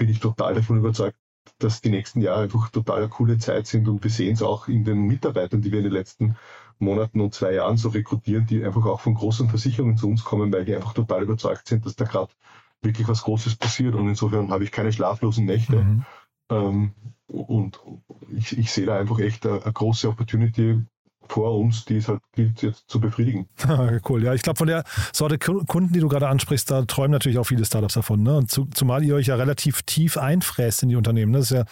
bin 0.00 0.08
ich 0.08 0.18
total 0.18 0.54
davon 0.54 0.78
überzeugt, 0.78 1.18
dass 1.58 1.82
die 1.82 1.90
nächsten 1.90 2.22
Jahre 2.22 2.44
einfach 2.44 2.70
total 2.70 3.00
eine 3.00 3.08
coole 3.10 3.36
Zeit 3.36 3.66
sind 3.66 3.86
und 3.86 4.02
wir 4.02 4.10
sehen 4.10 4.32
es 4.32 4.42
auch 4.42 4.66
in 4.66 4.82
den 4.84 5.02
Mitarbeitern, 5.02 5.60
die 5.60 5.70
wir 5.70 5.80
in 5.80 5.84
den 5.84 5.92
letzten 5.92 6.36
Monaten 6.78 7.20
und 7.20 7.34
zwei 7.34 7.52
Jahren 7.52 7.76
so 7.76 7.90
rekrutieren, 7.90 8.46
die 8.46 8.64
einfach 8.64 8.86
auch 8.86 9.00
von 9.00 9.12
großen 9.12 9.50
Versicherungen 9.50 9.98
zu 9.98 10.08
uns 10.08 10.24
kommen, 10.24 10.50
weil 10.54 10.64
die 10.64 10.74
einfach 10.74 10.94
total 10.94 11.22
überzeugt 11.22 11.68
sind, 11.68 11.84
dass 11.84 11.96
da 11.96 12.06
gerade 12.06 12.32
wirklich 12.80 13.08
was 13.08 13.22
Großes 13.24 13.56
passiert 13.56 13.94
und 13.94 14.08
insofern 14.08 14.50
habe 14.50 14.64
ich 14.64 14.72
keine 14.72 14.90
schlaflosen 14.90 15.44
Nächte. 15.44 15.76
Mhm. 15.76 16.06
Ähm, 16.50 16.92
und 17.28 17.78
ich, 18.34 18.56
ich, 18.56 18.72
sehe 18.72 18.86
da 18.86 18.98
einfach 18.98 19.18
echt 19.18 19.46
eine, 19.46 19.62
eine 19.62 19.72
große 19.74 20.08
Opportunity, 20.08 20.82
vor 21.30 21.56
uns, 21.58 21.84
die 21.84 21.96
es 21.96 22.08
halt 22.08 22.20
gilt 22.32 22.62
jetzt 22.62 22.88
zu 22.88 23.00
befriedigen. 23.00 23.48
cool, 24.08 24.22
ja. 24.22 24.34
Ich 24.34 24.42
glaube, 24.42 24.58
von 24.58 24.66
der 24.66 24.84
Sorte 25.12 25.38
Kunden, 25.38 25.92
die 25.92 26.00
du 26.00 26.08
gerade 26.08 26.28
ansprichst, 26.28 26.70
da 26.70 26.82
träumen 26.82 27.12
natürlich 27.12 27.38
auch 27.38 27.44
viele 27.44 27.64
Startups 27.64 27.94
davon. 27.94 28.22
Ne? 28.22 28.36
Und 28.36 28.50
zu, 28.50 28.66
zumal 28.66 29.04
ihr 29.04 29.14
euch 29.14 29.28
ja 29.28 29.36
relativ 29.36 29.82
tief 29.82 30.16
einfräst 30.16 30.82
in 30.82 30.88
die 30.88 30.96
Unternehmen. 30.96 31.32
Das 31.32 31.44
ist 31.44 31.56
ja 31.56 31.64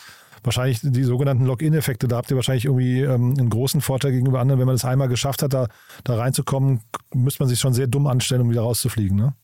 wahrscheinlich 0.44 0.80
die 0.82 1.02
sogenannten 1.02 1.44
Login-Effekte. 1.44 2.06
Da 2.08 2.16
habt 2.16 2.30
ihr 2.30 2.36
wahrscheinlich 2.36 2.66
irgendwie 2.66 3.00
ähm, 3.00 3.34
einen 3.36 3.50
großen 3.50 3.80
Vorteil 3.80 4.12
gegenüber 4.12 4.40
anderen. 4.40 4.60
Wenn 4.60 4.66
man 4.66 4.76
das 4.76 4.84
einmal 4.84 5.08
geschafft 5.08 5.42
hat, 5.42 5.52
da, 5.52 5.66
da 6.04 6.16
reinzukommen, 6.16 6.80
müsste 7.12 7.42
man 7.42 7.48
sich 7.48 7.58
schon 7.58 7.74
sehr 7.74 7.88
dumm 7.88 8.06
anstellen, 8.06 8.42
um 8.42 8.50
wieder 8.50 8.62
rauszufliegen. 8.62 9.16
Ne? 9.16 9.34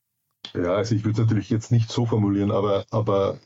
Ja, 0.55 0.75
also 0.75 0.95
ich 0.95 1.05
würde 1.05 1.21
es 1.21 1.27
natürlich 1.27 1.51
jetzt 1.51 1.73
nicht 1.73 1.91
so 1.91 2.07
formulieren, 2.07 2.53
aber, 2.53 2.85
aber 2.91 3.39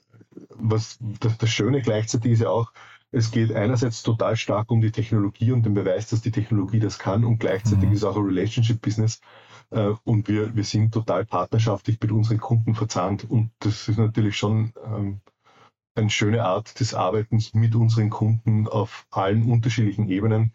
was 0.55 0.99
das, 1.01 1.39
das 1.39 1.51
Schöne 1.51 1.81
gleichzeitig 1.81 2.33
ist 2.33 2.43
ja 2.43 2.51
auch, 2.51 2.73
es 3.11 3.31
geht 3.31 3.53
einerseits 3.53 4.03
total 4.03 4.37
stark 4.37 4.71
um 4.71 4.81
die 4.81 4.91
Technologie 4.91 5.53
und 5.53 5.65
den 5.65 5.75
Beweis, 5.75 6.11
dass 6.11 6.21
die 6.21 6.31
Technologie 6.31 6.79
das 6.79 6.99
kann 6.99 7.25
und 7.25 7.39
gleichzeitig 7.39 7.89
mhm. 7.89 7.95
ist 7.95 8.05
auch 8.05 8.17
ein 8.17 8.25
Relationship-Business. 8.25 9.21
Äh, 9.71 9.93
und 10.05 10.29
wir, 10.29 10.55
wir 10.55 10.65
sind 10.65 10.93
total 10.93 11.25
partnerschaftlich 11.25 11.99
mit 12.01 12.13
unseren 12.13 12.39
Kunden 12.39 12.75
verzahnt. 12.75 13.29
Und 13.29 13.51
das 13.61 13.89
ist 13.89 13.99
natürlich 13.99 14.37
schon 14.37 14.73
ähm, 14.85 15.21
eine 15.95 16.11
schöne 16.11 16.45
Art 16.45 16.79
des 16.81 16.95
Arbeitens 16.95 17.55
mit 17.55 17.75
unseren 17.75 18.11
Kunden 18.11 18.69
auf 18.69 19.07
allen 19.11 19.51
unterschiedlichen 19.51 20.09
Ebenen 20.09 20.53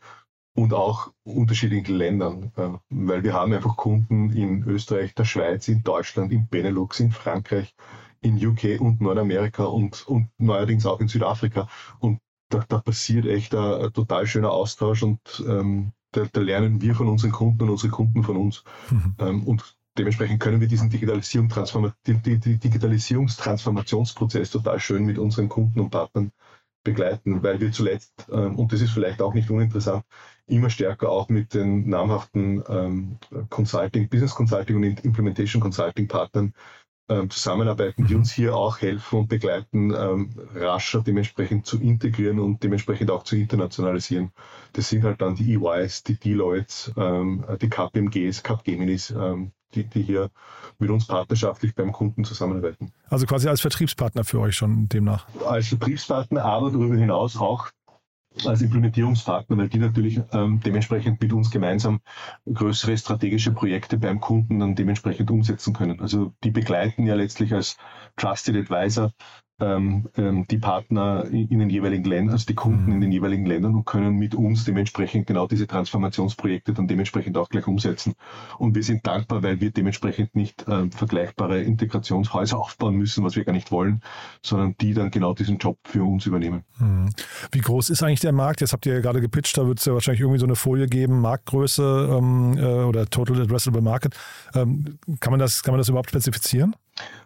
und 0.56 0.74
auch 0.74 1.12
unterschiedlichen 1.24 1.96
Ländern, 1.96 2.52
äh, 2.56 2.70
weil 2.90 3.24
wir 3.24 3.34
haben 3.34 3.54
einfach 3.54 3.76
Kunden 3.76 4.32
in 4.32 4.64
Österreich, 4.64 5.16
der 5.16 5.26
Schweiz, 5.26 5.68
in 5.68 5.84
Deutschland, 5.84 6.32
in 6.32 6.48
Benelux, 6.48 7.00
in 7.00 7.12
Frankreich, 7.12 7.74
in 8.22 8.44
UK 8.46 8.80
und 8.80 9.02
Nordamerika 9.02 9.66
und, 9.66 10.08
und 10.08 10.30
neuerdings 10.38 10.86
auch 10.86 11.02
in 11.02 11.08
Südafrika. 11.08 11.68
Und 12.00 12.20
da, 12.54 12.64
da 12.68 12.80
passiert 12.80 13.26
echt 13.26 13.56
ein, 13.56 13.86
ein, 13.86 13.94
total 13.94 14.28
schöner 14.28 14.52
Austausch 14.52 15.04
und 15.04 15.20
ähm, 15.48 15.94
da, 16.12 16.26
da, 16.32 16.42
lernen 16.42 16.82
wir 16.82 16.96
von 16.96 17.08
unseren 17.08 17.32
Kunden 17.32 17.64
und 17.64 17.70
unsere 17.70 17.92
Kunden 17.92 18.24
von 18.24 18.38
uns. 18.38 18.64
Mhm. 18.92 19.16
Ähm, 19.20 19.44
und 19.48 19.76
dementsprechend 19.98 20.40
können 20.40 20.62
wir 20.62 20.68
diesen 20.68 20.90
Digitalisierung 20.90 21.52
die, 22.06 22.40
die, 22.40 22.60
Digitalisierungstransformationsprozess 22.60 24.52
total 24.52 24.80
schön 24.80 25.06
mit 25.06 25.18
unseren 25.18 25.50
Kunden 25.50 25.80
und 25.80 25.90
Partnern 25.90 26.32
begleiten, 26.84 27.42
weil 27.42 27.60
wir 27.62 27.72
zuletzt, 27.72 28.28
ähm, 28.32 28.58
und 28.58 28.74
das 28.74 28.82
ist 28.82 28.92
vielleicht 28.92 29.22
auch 29.22 29.34
nicht 29.34 29.50
uninteressant, 29.50 30.04
immer 30.46 30.70
stärker 30.70 31.10
auch 31.10 31.30
mit 31.30 31.54
den 31.54 31.88
namhaften 31.90 32.62
ähm, 32.68 33.18
Consulting, 33.50 34.10
Business 34.10 34.36
Consulting 34.36 34.76
und 34.76 35.06
Implementation 35.06 35.62
Consulting 35.62 36.08
Partnern 36.08 36.54
ähm, 37.10 37.30
zusammenarbeiten, 37.30 38.08
die 38.08 38.16
uns 38.16 38.32
hier 38.32 38.56
auch 38.56 38.80
helfen 38.80 39.20
und 39.20 39.28
begleiten, 39.28 39.94
ähm, 39.94 40.30
rascher 40.56 41.02
dementsprechend 41.02 41.66
zu 41.66 41.80
integrieren 41.80 42.40
und 42.40 42.64
dementsprechend 42.64 43.12
auch 43.12 43.24
zu 43.24 43.36
internationalisieren. 43.36 44.32
Das 44.74 44.90
sind 44.90 45.04
halt 45.04 45.22
dann 45.22 45.36
die 45.36 45.56
EYs, 45.56 46.04
die 46.04 46.16
Deloitte, 46.16 46.94
ähm, 46.96 47.46
die 47.62 47.70
KPMGs, 47.70 48.44
Capgeminis, 48.44 49.12
ähm, 49.12 49.52
die, 49.76 49.84
die 49.84 50.04
hier 50.04 50.30
mit 50.80 50.90
uns 50.90 51.08
partnerschaftlich 51.08 51.76
beim 51.76 51.92
Kunden 51.92 52.24
zusammenarbeiten. 52.24 52.94
Also 53.10 53.26
quasi 53.26 53.48
als 53.50 53.62
Vertriebspartner 53.62 54.24
für 54.24 54.40
euch 54.40 54.56
schon 54.56 54.88
demnach? 54.88 55.26
Als 55.46 55.68
Vertriebspartner, 55.70 56.46
aber 56.46 56.72
darüber 56.72 56.96
hinaus 56.96 57.38
auch 57.38 57.70
als 58.46 58.62
Implementierungspartner, 58.62 59.58
weil 59.58 59.70
die 59.70 59.80
natürlich 59.80 60.20
ähm, 60.32 60.60
dementsprechend 60.66 61.22
mit 61.22 61.34
uns 61.34 61.52
gemeinsam 61.52 62.00
größere 62.52 62.98
strategische 62.98 63.52
Projekte 63.52 63.98
beim 63.98 64.20
Kunden 64.20 64.60
dann 64.60 64.76
dementsprechend 64.76 65.32
umsetzen 65.32 65.74
können. 65.74 66.00
Also 66.02 66.34
die 66.44 66.52
begleiten 66.52 67.06
ja 67.06 67.16
letztlich 67.16 67.54
als 67.54 67.78
Trusted 68.18 68.56
Advisor 68.56 69.12
ähm, 69.60 70.10
ähm, 70.18 70.46
die 70.50 70.58
Partner 70.58 71.26
in 71.26 71.60
den 71.60 71.70
jeweiligen 71.70 72.04
Ländern, 72.04 72.34
also 72.34 72.46
die 72.46 72.56
Kunden 72.56 72.88
mhm. 72.88 72.94
in 72.94 73.02
den 73.02 73.12
jeweiligen 73.12 73.46
Ländern 73.46 73.76
und 73.76 73.86
können 73.86 74.16
mit 74.16 74.36
uns 74.36 74.66
dementsprechend 74.66 75.28
genau 75.28 75.48
diese 75.48 75.68
Transformationsprojekte 75.68 76.74
dann 76.74 76.88
dementsprechend 76.88 77.38
auch 77.38 77.50
gleich 77.50 77.68
umsetzen. 77.68 78.16
Und 78.58 78.76
wir 78.76 78.84
sind 78.84 79.06
dankbar, 79.06 79.44
weil 79.44 79.62
wir 79.62 79.72
dementsprechend 79.72 80.36
nicht 80.36 80.68
äh, 80.68 80.90
vergleichbare 80.90 81.62
Integrationshäuser 81.62 82.58
aufbauen 82.58 82.96
müssen, 82.96 83.24
was 83.24 83.36
wir 83.36 83.46
gar 83.46 83.54
nicht 83.54 83.72
wollen, 83.72 84.02
sondern 84.42 84.76
die 84.82 84.94
dann 84.94 85.12
genau 85.12 85.34
diesen 85.34 85.58
Job 85.58 85.78
für 85.84 86.04
uns 86.04 86.26
übernehmen. 86.26 86.64
Mhm. 86.80 87.10
Wie 87.52 87.62
groß 87.62 87.92
ist 87.92 88.02
eigentlich 88.02 88.22
der 88.22 88.34
Markt? 88.34 88.62
Jetzt 88.62 88.74
habt 88.74 88.86
ihr 88.86 88.96
ja 88.96 89.00
gerade 89.02 89.22
gepitcht, 89.22 89.58
da 89.58 89.68
wird 89.68 89.80
es 89.80 89.86
ja 89.86 89.94
wahrscheinlich 89.94 90.22
irgendwie 90.22 90.40
so 90.40 90.46
eine 90.46 90.56
Folie 90.56 90.88
geben, 90.88 91.22
Marktgröße 91.22 92.10
ähm, 92.12 92.58
äh, 92.58 92.64
oder 92.64 93.06
Total 93.06 93.42
Addressable 93.42 93.82
Market. 93.82 94.16
Ähm, 94.56 94.98
kann, 95.20 95.32
man 95.32 95.40
das, 95.40 95.62
kann 95.62 95.74
man 95.74 95.80
das 95.80 95.90
überhaupt 95.90 96.10
spezifizieren? 96.10 96.76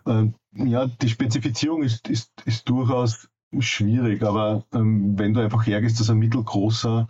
Ähm, 0.05 0.35
ja, 0.53 0.87
die 0.87 1.09
Spezifizierung 1.09 1.83
ist, 1.83 2.07
ist, 2.09 2.31
ist 2.45 2.67
durchaus 2.69 3.29
schwierig, 3.59 4.23
aber 4.23 4.65
ähm, 4.73 5.17
wenn 5.17 5.33
du 5.33 5.41
einfach 5.41 5.65
hergehst, 5.65 5.99
dass 5.99 6.09
ein 6.09 6.17
mittelgroßer 6.17 7.07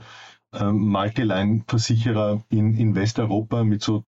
ähm, 0.54 0.78
Multiline-Versicherer 0.90 2.44
in, 2.50 2.76
in 2.76 2.96
Westeuropa 2.96 3.64
mit 3.64 3.82
so 3.82 4.04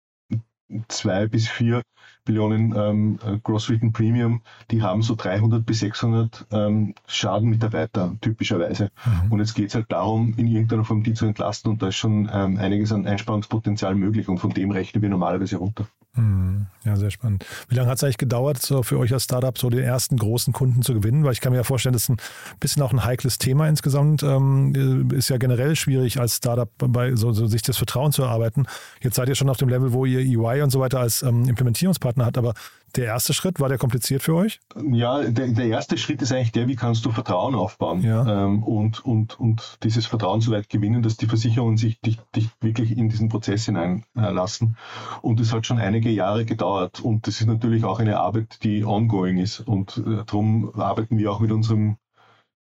zwei 0.87 1.27
bis 1.27 1.47
vier 1.47 1.81
Billionen 2.25 2.75
ähm, 2.75 3.19
äh, 3.25 3.39
Gross 3.39 3.69
Written 3.69 3.91
Premium, 3.91 4.41
die 4.69 4.83
haben 4.83 5.01
so 5.01 5.15
300 5.15 5.65
bis 5.65 5.79
600 5.79 6.45
ähm, 6.51 6.93
Schadenmitarbeiter 7.07 8.15
typischerweise. 8.21 8.91
Mhm. 9.05 9.31
Und 9.31 9.39
jetzt 9.39 9.55
geht 9.55 9.69
es 9.69 9.75
halt 9.75 9.91
darum, 9.91 10.35
in 10.37 10.47
irgendeiner 10.47 10.85
Form 10.85 11.01
die 11.01 11.13
zu 11.13 11.25
entlasten 11.25 11.71
und 11.71 11.81
da 11.81 11.87
ist 11.87 11.95
schon 11.95 12.29
ähm, 12.31 12.57
einiges 12.57 12.91
an 12.91 13.07
Einsparungspotenzial 13.07 13.95
möglich 13.95 14.29
und 14.29 14.37
von 14.37 14.51
dem 14.51 14.69
rechnen 14.71 15.01
wir 15.01 15.09
normalerweise 15.09 15.57
runter. 15.57 15.87
Mhm. 16.19 16.67
Ja, 16.83 16.95
sehr 16.95 17.11
spannend. 17.11 17.45
Wie 17.67 17.75
lange 17.75 17.89
hat 17.89 17.97
es 17.97 18.03
eigentlich 18.03 18.17
gedauert, 18.17 18.61
so 18.61 18.83
für 18.83 18.99
euch 18.99 19.13
als 19.13 19.23
Startup 19.23 19.57
so 19.57 19.69
den 19.69 19.83
ersten 19.83 20.17
großen 20.17 20.53
Kunden 20.53 20.81
zu 20.81 20.93
gewinnen? 20.93 21.23
Weil 21.23 21.33
ich 21.33 21.41
kann 21.41 21.51
mir 21.51 21.57
ja 21.57 21.63
vorstellen, 21.63 21.93
das 21.93 22.03
ist 22.03 22.09
ein 22.09 22.17
bisschen 22.59 22.81
auch 22.83 22.91
ein 22.91 23.03
heikles 23.03 23.37
Thema 23.37 23.67
insgesamt. 23.67 24.23
Ähm, 24.23 25.09
ist 25.11 25.29
ja 25.29 25.37
generell 25.37 25.75
schwierig 25.75 26.19
als 26.19 26.37
Startup 26.37 26.69
bei 26.77 27.15
so, 27.15 27.31
so, 27.31 27.47
sich 27.47 27.61
das 27.61 27.77
Vertrauen 27.77 28.11
zu 28.11 28.23
erarbeiten. 28.23 28.65
Jetzt 29.01 29.15
seid 29.15 29.29
ihr 29.29 29.35
schon 29.35 29.49
auf 29.49 29.57
dem 29.57 29.69
Level, 29.69 29.93
wo 29.93 30.05
ihr 30.05 30.19
EY 30.19 30.61
und 30.61 30.71
so 30.71 30.79
weiter 30.79 30.99
als 30.99 31.21
ähm, 31.23 31.47
Implementierungspartner 31.47 32.25
habt, 32.25 32.37
aber 32.37 32.53
der 32.95 33.05
erste 33.05 33.33
Schritt, 33.33 33.59
war 33.59 33.69
der 33.69 33.77
kompliziert 33.77 34.21
für 34.21 34.35
euch? 34.35 34.59
Ja, 34.91 35.23
der, 35.23 35.47
der 35.47 35.65
erste 35.65 35.97
Schritt 35.97 36.21
ist 36.21 36.31
eigentlich 36.31 36.51
der, 36.51 36.67
wie 36.67 36.75
kannst 36.75 37.05
du 37.05 37.11
Vertrauen 37.11 37.55
aufbauen 37.55 38.01
ja. 38.01 38.45
ähm, 38.45 38.63
und, 38.63 39.05
und, 39.05 39.39
und 39.39 39.77
dieses 39.83 40.05
Vertrauen 40.05 40.41
so 40.41 40.51
weit 40.51 40.69
gewinnen, 40.69 41.01
dass 41.01 41.17
die 41.17 41.27
Versicherungen 41.27 41.77
sich 41.77 41.99
dich, 42.01 42.19
dich 42.35 42.49
wirklich 42.61 42.97
in 42.97 43.09
diesen 43.09 43.29
Prozess 43.29 43.65
hineinlassen. 43.65 44.77
Und 45.21 45.39
es 45.39 45.53
hat 45.53 45.65
schon 45.65 45.79
einige 45.79 46.09
Jahre 46.09 46.45
gedauert 46.45 46.99
und 46.99 47.27
das 47.27 47.41
ist 47.41 47.47
natürlich 47.47 47.83
auch 47.83 47.99
eine 47.99 48.19
Arbeit, 48.19 48.63
die 48.63 48.83
ongoing 48.83 49.37
ist 49.37 49.59
und 49.61 49.97
äh, 49.97 50.23
darum 50.25 50.73
arbeiten 50.79 51.17
wir 51.17 51.31
auch 51.31 51.39
mit 51.39 51.51
unserem 51.51 51.97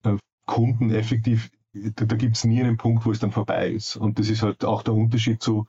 äh, 0.04 0.16
Kunden 0.46 0.90
effektiv. 0.90 1.50
Da, 1.72 2.04
da 2.06 2.16
gibt 2.16 2.36
es 2.36 2.44
nie 2.44 2.60
einen 2.60 2.76
Punkt, 2.76 3.06
wo 3.06 3.12
es 3.12 3.18
dann 3.18 3.30
vorbei 3.30 3.68
ist. 3.68 3.96
Und 3.96 4.18
das 4.18 4.28
ist 4.28 4.42
halt 4.42 4.64
auch 4.64 4.82
der 4.82 4.94
Unterschied 4.94 5.42
zu 5.42 5.66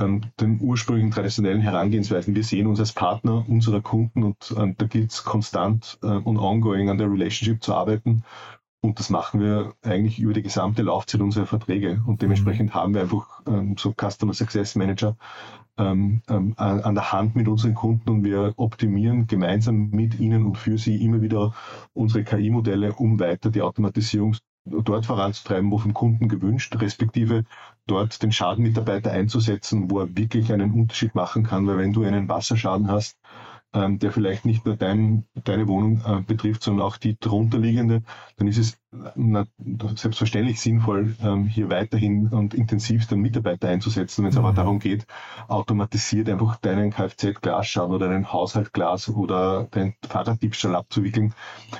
ähm, 0.00 0.22
den 0.40 0.60
ursprünglichen 0.60 1.10
traditionellen 1.10 1.60
Herangehensweisen. 1.60 2.34
Wir 2.34 2.44
sehen 2.44 2.66
uns 2.66 2.80
als 2.80 2.92
Partner 2.92 3.44
unserer 3.48 3.80
Kunden 3.80 4.24
und 4.24 4.54
ähm, 4.56 4.74
da 4.78 4.86
gilt 4.86 5.12
es 5.12 5.24
konstant 5.24 5.98
äh, 6.02 6.06
und 6.06 6.38
ongoing 6.38 6.88
an 6.88 6.98
der 6.98 7.10
Relationship 7.10 7.62
zu 7.62 7.74
arbeiten. 7.74 8.24
Und 8.82 8.98
das 8.98 9.10
machen 9.10 9.40
wir 9.40 9.74
eigentlich 9.82 10.18
über 10.18 10.32
die 10.32 10.42
gesamte 10.42 10.82
Laufzeit 10.82 11.20
unserer 11.20 11.46
Verträge. 11.46 12.02
Und 12.06 12.22
dementsprechend 12.22 12.70
mhm. 12.70 12.74
haben 12.74 12.94
wir 12.94 13.02
einfach 13.02 13.42
ähm, 13.46 13.76
so 13.78 13.92
Customer 13.92 14.32
Success 14.32 14.74
Manager 14.74 15.16
ähm, 15.76 16.22
ähm, 16.28 16.54
an 16.56 16.94
der 16.94 17.12
Hand 17.12 17.36
mit 17.36 17.48
unseren 17.48 17.74
Kunden 17.74 18.08
und 18.10 18.24
wir 18.24 18.54
optimieren 18.56 19.26
gemeinsam 19.26 19.90
mit 19.90 20.18
ihnen 20.18 20.46
und 20.46 20.56
für 20.56 20.78
sie 20.78 21.02
immer 21.02 21.22
wieder 21.22 21.54
unsere 21.92 22.24
KI-Modelle, 22.24 22.94
um 22.94 23.20
weiter 23.20 23.50
die 23.50 23.62
Automatisierung 23.62 24.34
dort 24.64 25.06
voranzutreiben, 25.06 25.70
wo 25.70 25.78
vom 25.78 25.94
Kunden 25.94 26.28
gewünscht, 26.28 26.76
respektive 26.80 27.44
dort 27.86 28.22
den 28.22 28.32
Schadenmitarbeiter 28.32 29.10
einzusetzen, 29.10 29.90
wo 29.90 30.00
er 30.00 30.16
wirklich 30.16 30.52
einen 30.52 30.72
Unterschied 30.72 31.14
machen 31.14 31.44
kann, 31.44 31.66
weil 31.66 31.78
wenn 31.78 31.92
du 31.92 32.02
einen 32.04 32.28
Wasserschaden 32.28 32.90
hast, 32.90 33.18
ähm, 33.72 33.98
der 33.98 34.12
vielleicht 34.12 34.44
nicht 34.44 34.66
nur 34.66 34.76
dein, 34.76 35.26
deine 35.44 35.68
Wohnung 35.68 36.02
äh, 36.04 36.22
betrifft, 36.22 36.62
sondern 36.62 36.86
auch 36.86 36.96
die 36.96 37.18
darunterliegende, 37.18 38.02
dann 38.36 38.48
ist 38.48 38.58
es 38.58 38.78
na, 39.14 39.46
selbstverständlich 39.94 40.60
sinnvoll, 40.60 41.14
ähm, 41.22 41.46
hier 41.46 41.70
weiterhin 41.70 42.28
und 42.28 42.54
intensiv 42.54 43.06
den 43.06 43.20
Mitarbeiter 43.20 43.68
einzusetzen. 43.68 44.24
Wenn 44.24 44.30
es 44.30 44.36
mhm. 44.36 44.44
aber 44.44 44.52
darum 44.52 44.80
geht, 44.80 45.06
automatisiert 45.46 46.28
einfach 46.28 46.56
deinen 46.56 46.90
Kfz-Glasschaden 46.90 47.94
oder 47.94 48.08
deinen 48.08 48.32
Haushaltglas 48.32 49.08
oder 49.10 49.68
deinen 49.70 49.94
Fahrraddiebstahl 50.08 50.74
abzuwickeln, 50.74 51.34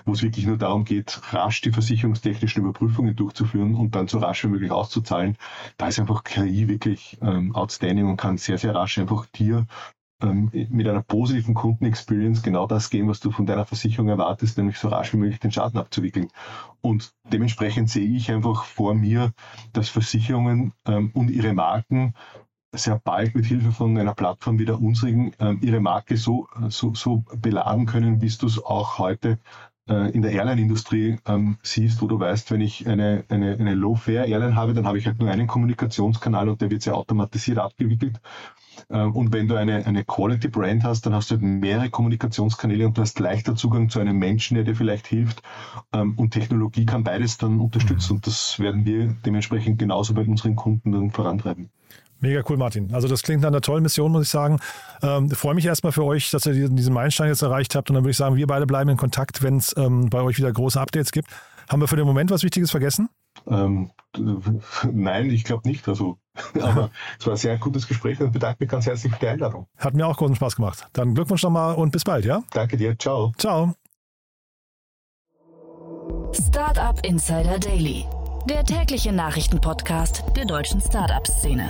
wo 0.04 0.12
es 0.12 0.22
wirklich 0.22 0.46
nur 0.46 0.58
darum 0.58 0.84
geht, 0.84 1.20
rasch 1.32 1.60
die 1.62 1.72
versicherungstechnischen 1.72 2.62
Überprüfungen 2.62 3.16
durchzuführen 3.16 3.74
und 3.74 3.96
dann 3.96 4.06
so 4.06 4.18
rasch 4.18 4.44
wie 4.44 4.48
möglich 4.48 4.70
auszuzahlen, 4.70 5.36
da 5.76 5.88
ist 5.88 5.98
einfach 5.98 6.22
KI 6.22 6.68
wirklich 6.68 7.18
ähm, 7.20 7.54
outstanding 7.56 8.06
und 8.06 8.16
kann 8.16 8.38
sehr, 8.38 8.58
sehr 8.58 8.74
rasch 8.76 8.98
einfach 8.98 9.26
dir 9.26 9.66
ähm, 10.22 10.50
mit 10.52 10.88
einer 10.88 11.02
positiven 11.02 11.54
Kundenexperience 11.54 12.42
genau 12.42 12.66
das 12.66 12.90
geben, 12.90 13.08
was 13.08 13.20
du 13.20 13.30
von 13.30 13.46
deiner 13.46 13.66
Versicherung 13.66 14.08
erwartest, 14.08 14.58
nämlich 14.58 14.78
so 14.78 14.88
rasch 14.88 15.12
wie 15.12 15.18
möglich 15.18 15.40
den 15.40 15.52
Schaden 15.52 15.78
abzuwickeln. 15.78 16.28
Und 16.80 17.12
dementsprechend 17.24 17.90
sehe 17.90 18.08
ich 18.08 18.30
einfach 18.30 18.64
vor 18.64 18.94
mir, 18.94 19.32
dass 19.72 19.88
Versicherungen 19.88 20.72
ähm, 20.86 21.10
und 21.14 21.30
ihre 21.30 21.52
Marken 21.52 22.14
sehr 22.72 23.00
bald 23.02 23.34
mit 23.34 23.46
Hilfe 23.46 23.72
von 23.72 23.98
einer 23.98 24.14
Plattform 24.14 24.58
wie 24.58 24.64
der 24.64 24.80
unsrigen 24.80 25.32
ähm, 25.40 25.58
ihre 25.60 25.80
Marke 25.80 26.16
so, 26.16 26.46
so, 26.68 26.94
so 26.94 27.24
beladen 27.36 27.86
können, 27.86 28.22
wie 28.22 28.28
du 28.28 28.46
es 28.46 28.62
auch 28.62 28.98
heute 28.98 29.38
in 29.90 30.22
der 30.22 30.32
Airline-Industrie 30.32 31.18
ähm, 31.26 31.58
siehst, 31.62 32.00
wo 32.00 32.06
du 32.06 32.18
weißt, 32.18 32.50
wenn 32.50 32.60
ich 32.60 32.86
eine, 32.86 33.24
eine, 33.28 33.56
eine 33.58 33.74
Low-Fare-Airline 33.74 34.54
habe, 34.54 34.74
dann 34.74 34.86
habe 34.86 34.98
ich 34.98 35.06
halt 35.06 35.18
nur 35.18 35.30
einen 35.30 35.46
Kommunikationskanal 35.46 36.48
und 36.48 36.60
der 36.60 36.70
wird 36.70 36.82
sehr 36.82 36.96
automatisiert 36.96 37.58
abgewickelt. 37.58 38.20
Ähm, 38.88 39.14
und 39.14 39.32
wenn 39.32 39.48
du 39.48 39.56
eine, 39.56 39.84
eine 39.86 40.04
Quality 40.04 40.48
Brand 40.48 40.84
hast, 40.84 41.06
dann 41.06 41.14
hast 41.14 41.30
du 41.30 41.34
halt 41.34 41.42
mehrere 41.42 41.90
Kommunikationskanäle 41.90 42.86
und 42.86 42.96
du 42.96 43.02
hast 43.02 43.18
leichter 43.20 43.54
Zugang 43.56 43.88
zu 43.90 44.00
einem 44.00 44.18
Menschen, 44.18 44.54
der 44.54 44.64
dir 44.64 44.76
vielleicht 44.76 45.06
hilft. 45.06 45.42
Ähm, 45.92 46.14
und 46.16 46.30
Technologie 46.30 46.86
kann 46.86 47.04
beides 47.04 47.38
dann 47.38 47.60
unterstützen. 47.60 48.14
Und 48.14 48.26
das 48.26 48.58
werden 48.58 48.84
wir 48.84 49.16
dementsprechend 49.24 49.78
genauso 49.78 50.14
bei 50.14 50.22
unseren 50.22 50.56
Kunden 50.56 50.92
dann 50.92 51.10
vorantreiben. 51.10 51.70
Mega 52.20 52.42
cool, 52.48 52.58
Martin. 52.58 52.92
Also 52.92 53.08
das 53.08 53.22
klingt 53.22 53.42
nach 53.42 53.48
einer 53.48 53.62
tollen 53.62 53.82
Mission, 53.82 54.12
muss 54.12 54.24
ich 54.24 54.30
sagen. 54.30 54.58
Ähm, 55.02 55.30
freue 55.30 55.54
mich 55.54 55.64
erstmal 55.64 55.92
für 55.92 56.04
euch, 56.04 56.30
dass 56.30 56.44
ihr 56.46 56.52
diesen, 56.52 56.76
diesen 56.76 56.92
Meilenstein 56.92 57.28
jetzt 57.28 57.42
erreicht 57.42 57.74
habt. 57.74 57.88
Und 57.90 57.94
dann 57.94 58.04
würde 58.04 58.10
ich 58.10 58.16
sagen, 58.16 58.36
wir 58.36 58.46
beide 58.46 58.66
bleiben 58.66 58.90
in 58.90 58.96
Kontakt, 58.96 59.42
wenn 59.42 59.56
es 59.56 59.74
ähm, 59.76 60.10
bei 60.10 60.20
euch 60.20 60.36
wieder 60.36 60.52
große 60.52 60.80
Updates 60.80 61.12
gibt. 61.12 61.28
Haben 61.68 61.80
wir 61.80 61.88
für 61.88 61.96
den 61.96 62.06
Moment 62.06 62.30
was 62.30 62.42
Wichtiges 62.42 62.70
vergessen? 62.70 63.08
Ähm, 63.46 63.90
nein, 64.92 65.30
ich 65.30 65.44
glaube 65.44 65.68
nicht. 65.68 65.88
Also, 65.88 66.18
aber 66.60 66.90
es 67.18 67.26
war 67.26 67.34
ein 67.34 67.38
sehr 67.38 67.56
gutes 67.58 67.86
Gespräch 67.88 68.20
und 68.20 68.32
bedanke 68.32 68.58
mich 68.60 68.70
ganz 68.70 68.86
herzlich 68.86 69.12
für 69.12 69.18
die 69.18 69.28
Einladung. 69.28 69.66
Hat 69.78 69.94
mir 69.94 70.06
auch 70.06 70.16
großen 70.16 70.36
Spaß 70.36 70.56
gemacht. 70.56 70.86
Dann 70.92 71.14
Glückwunsch 71.14 71.42
nochmal 71.42 71.76
und 71.76 71.90
bis 71.90 72.04
bald, 72.04 72.24
ja? 72.24 72.42
Danke 72.52 72.76
dir. 72.76 72.98
Ciao. 72.98 73.32
Ciao. 73.38 73.74
Startup 76.32 76.98
Insider 77.04 77.58
Daily, 77.58 78.04
der 78.48 78.64
tägliche 78.64 79.12
Nachrichtenpodcast 79.12 80.24
der 80.36 80.44
deutschen 80.44 80.80
Startup-Szene. 80.80 81.68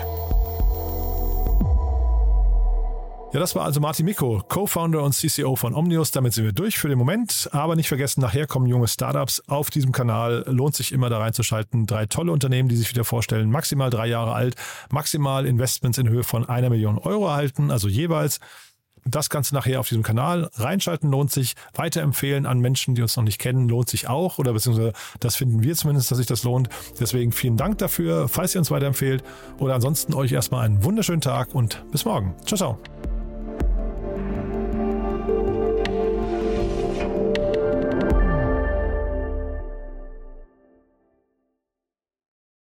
Ja, 3.33 3.39
das 3.39 3.55
war 3.55 3.65
also 3.65 3.79
Martin 3.79 4.07
Miko, 4.07 4.43
Co-Founder 4.49 5.05
und 5.05 5.13
CCO 5.13 5.55
von 5.55 5.73
Omnius. 5.73 6.11
Damit 6.11 6.35
sind 6.35 6.47
wir 6.47 6.53
durch 6.53 6.79
für 6.79 6.89
den 6.89 6.99
Moment. 6.99 7.49
Aber 7.53 7.77
nicht 7.77 7.87
vergessen, 7.87 8.21
nachher 8.21 8.49
kommen 8.49 8.67
junge 8.67 8.89
Startups 8.89 9.41
auf 9.47 9.71
diesem 9.71 9.93
Kanal. 9.93 10.43
Lohnt 10.49 10.75
sich 10.75 10.91
immer 10.91 11.11
da 11.11 11.19
reinzuschalten. 11.19 11.87
Drei 11.87 12.07
tolle 12.07 12.33
Unternehmen, 12.33 12.69
die 12.69 12.75
sich 12.75 12.91
wieder 12.91 13.05
vorstellen. 13.05 13.49
Maximal 13.49 13.89
drei 13.89 14.09
Jahre 14.09 14.33
alt, 14.33 14.57
maximal 14.91 15.47
Investments 15.47 15.99
in 15.99 16.09
Höhe 16.09 16.25
von 16.25 16.49
einer 16.49 16.71
Million 16.71 16.99
Euro 16.99 17.29
erhalten, 17.29 17.71
also 17.71 17.87
jeweils. 17.87 18.41
Das 19.05 19.31
Ganze 19.31 19.55
nachher 19.55 19.81
auf 19.81 19.89
diesem 19.89 20.03
Kanal. 20.03 20.51
Reinschalten 20.55 21.11
lohnt 21.11 21.31
sich. 21.31 21.55
Weiterempfehlen 21.75 22.47
an 22.47 22.59
Menschen, 22.59 22.95
die 22.95 23.03
uns 23.03 23.17
noch 23.17 23.25
nicht 23.25 23.39
kennen, 23.39 23.69
lohnt 23.69 23.89
sich 23.89 24.09
auch. 24.09 24.39
Oder 24.39 24.53
beziehungsweise 24.53 24.93
das 25.21 25.37
finden 25.37 25.63
wir 25.63 25.75
zumindest, 25.75 26.11
dass 26.11 26.19
sich 26.19 26.27
das 26.27 26.43
lohnt. 26.43 26.69
Deswegen 26.99 27.33
vielen 27.33 27.57
Dank 27.57 27.79
dafür, 27.79 28.29
falls 28.29 28.55
ihr 28.55 28.59
uns 28.59 28.71
weiterempfehlt. 28.71 29.23
Oder 29.59 29.75
ansonsten 29.75 30.15
euch 30.15 30.33
erstmal 30.33 30.67
einen 30.67 30.85
wunderschönen 30.85 31.23
Tag 31.23 31.55
und 31.55 31.83
bis 31.93 32.05
morgen. 32.05 32.35
Ciao, 32.45 32.59
ciao. 32.59 33.20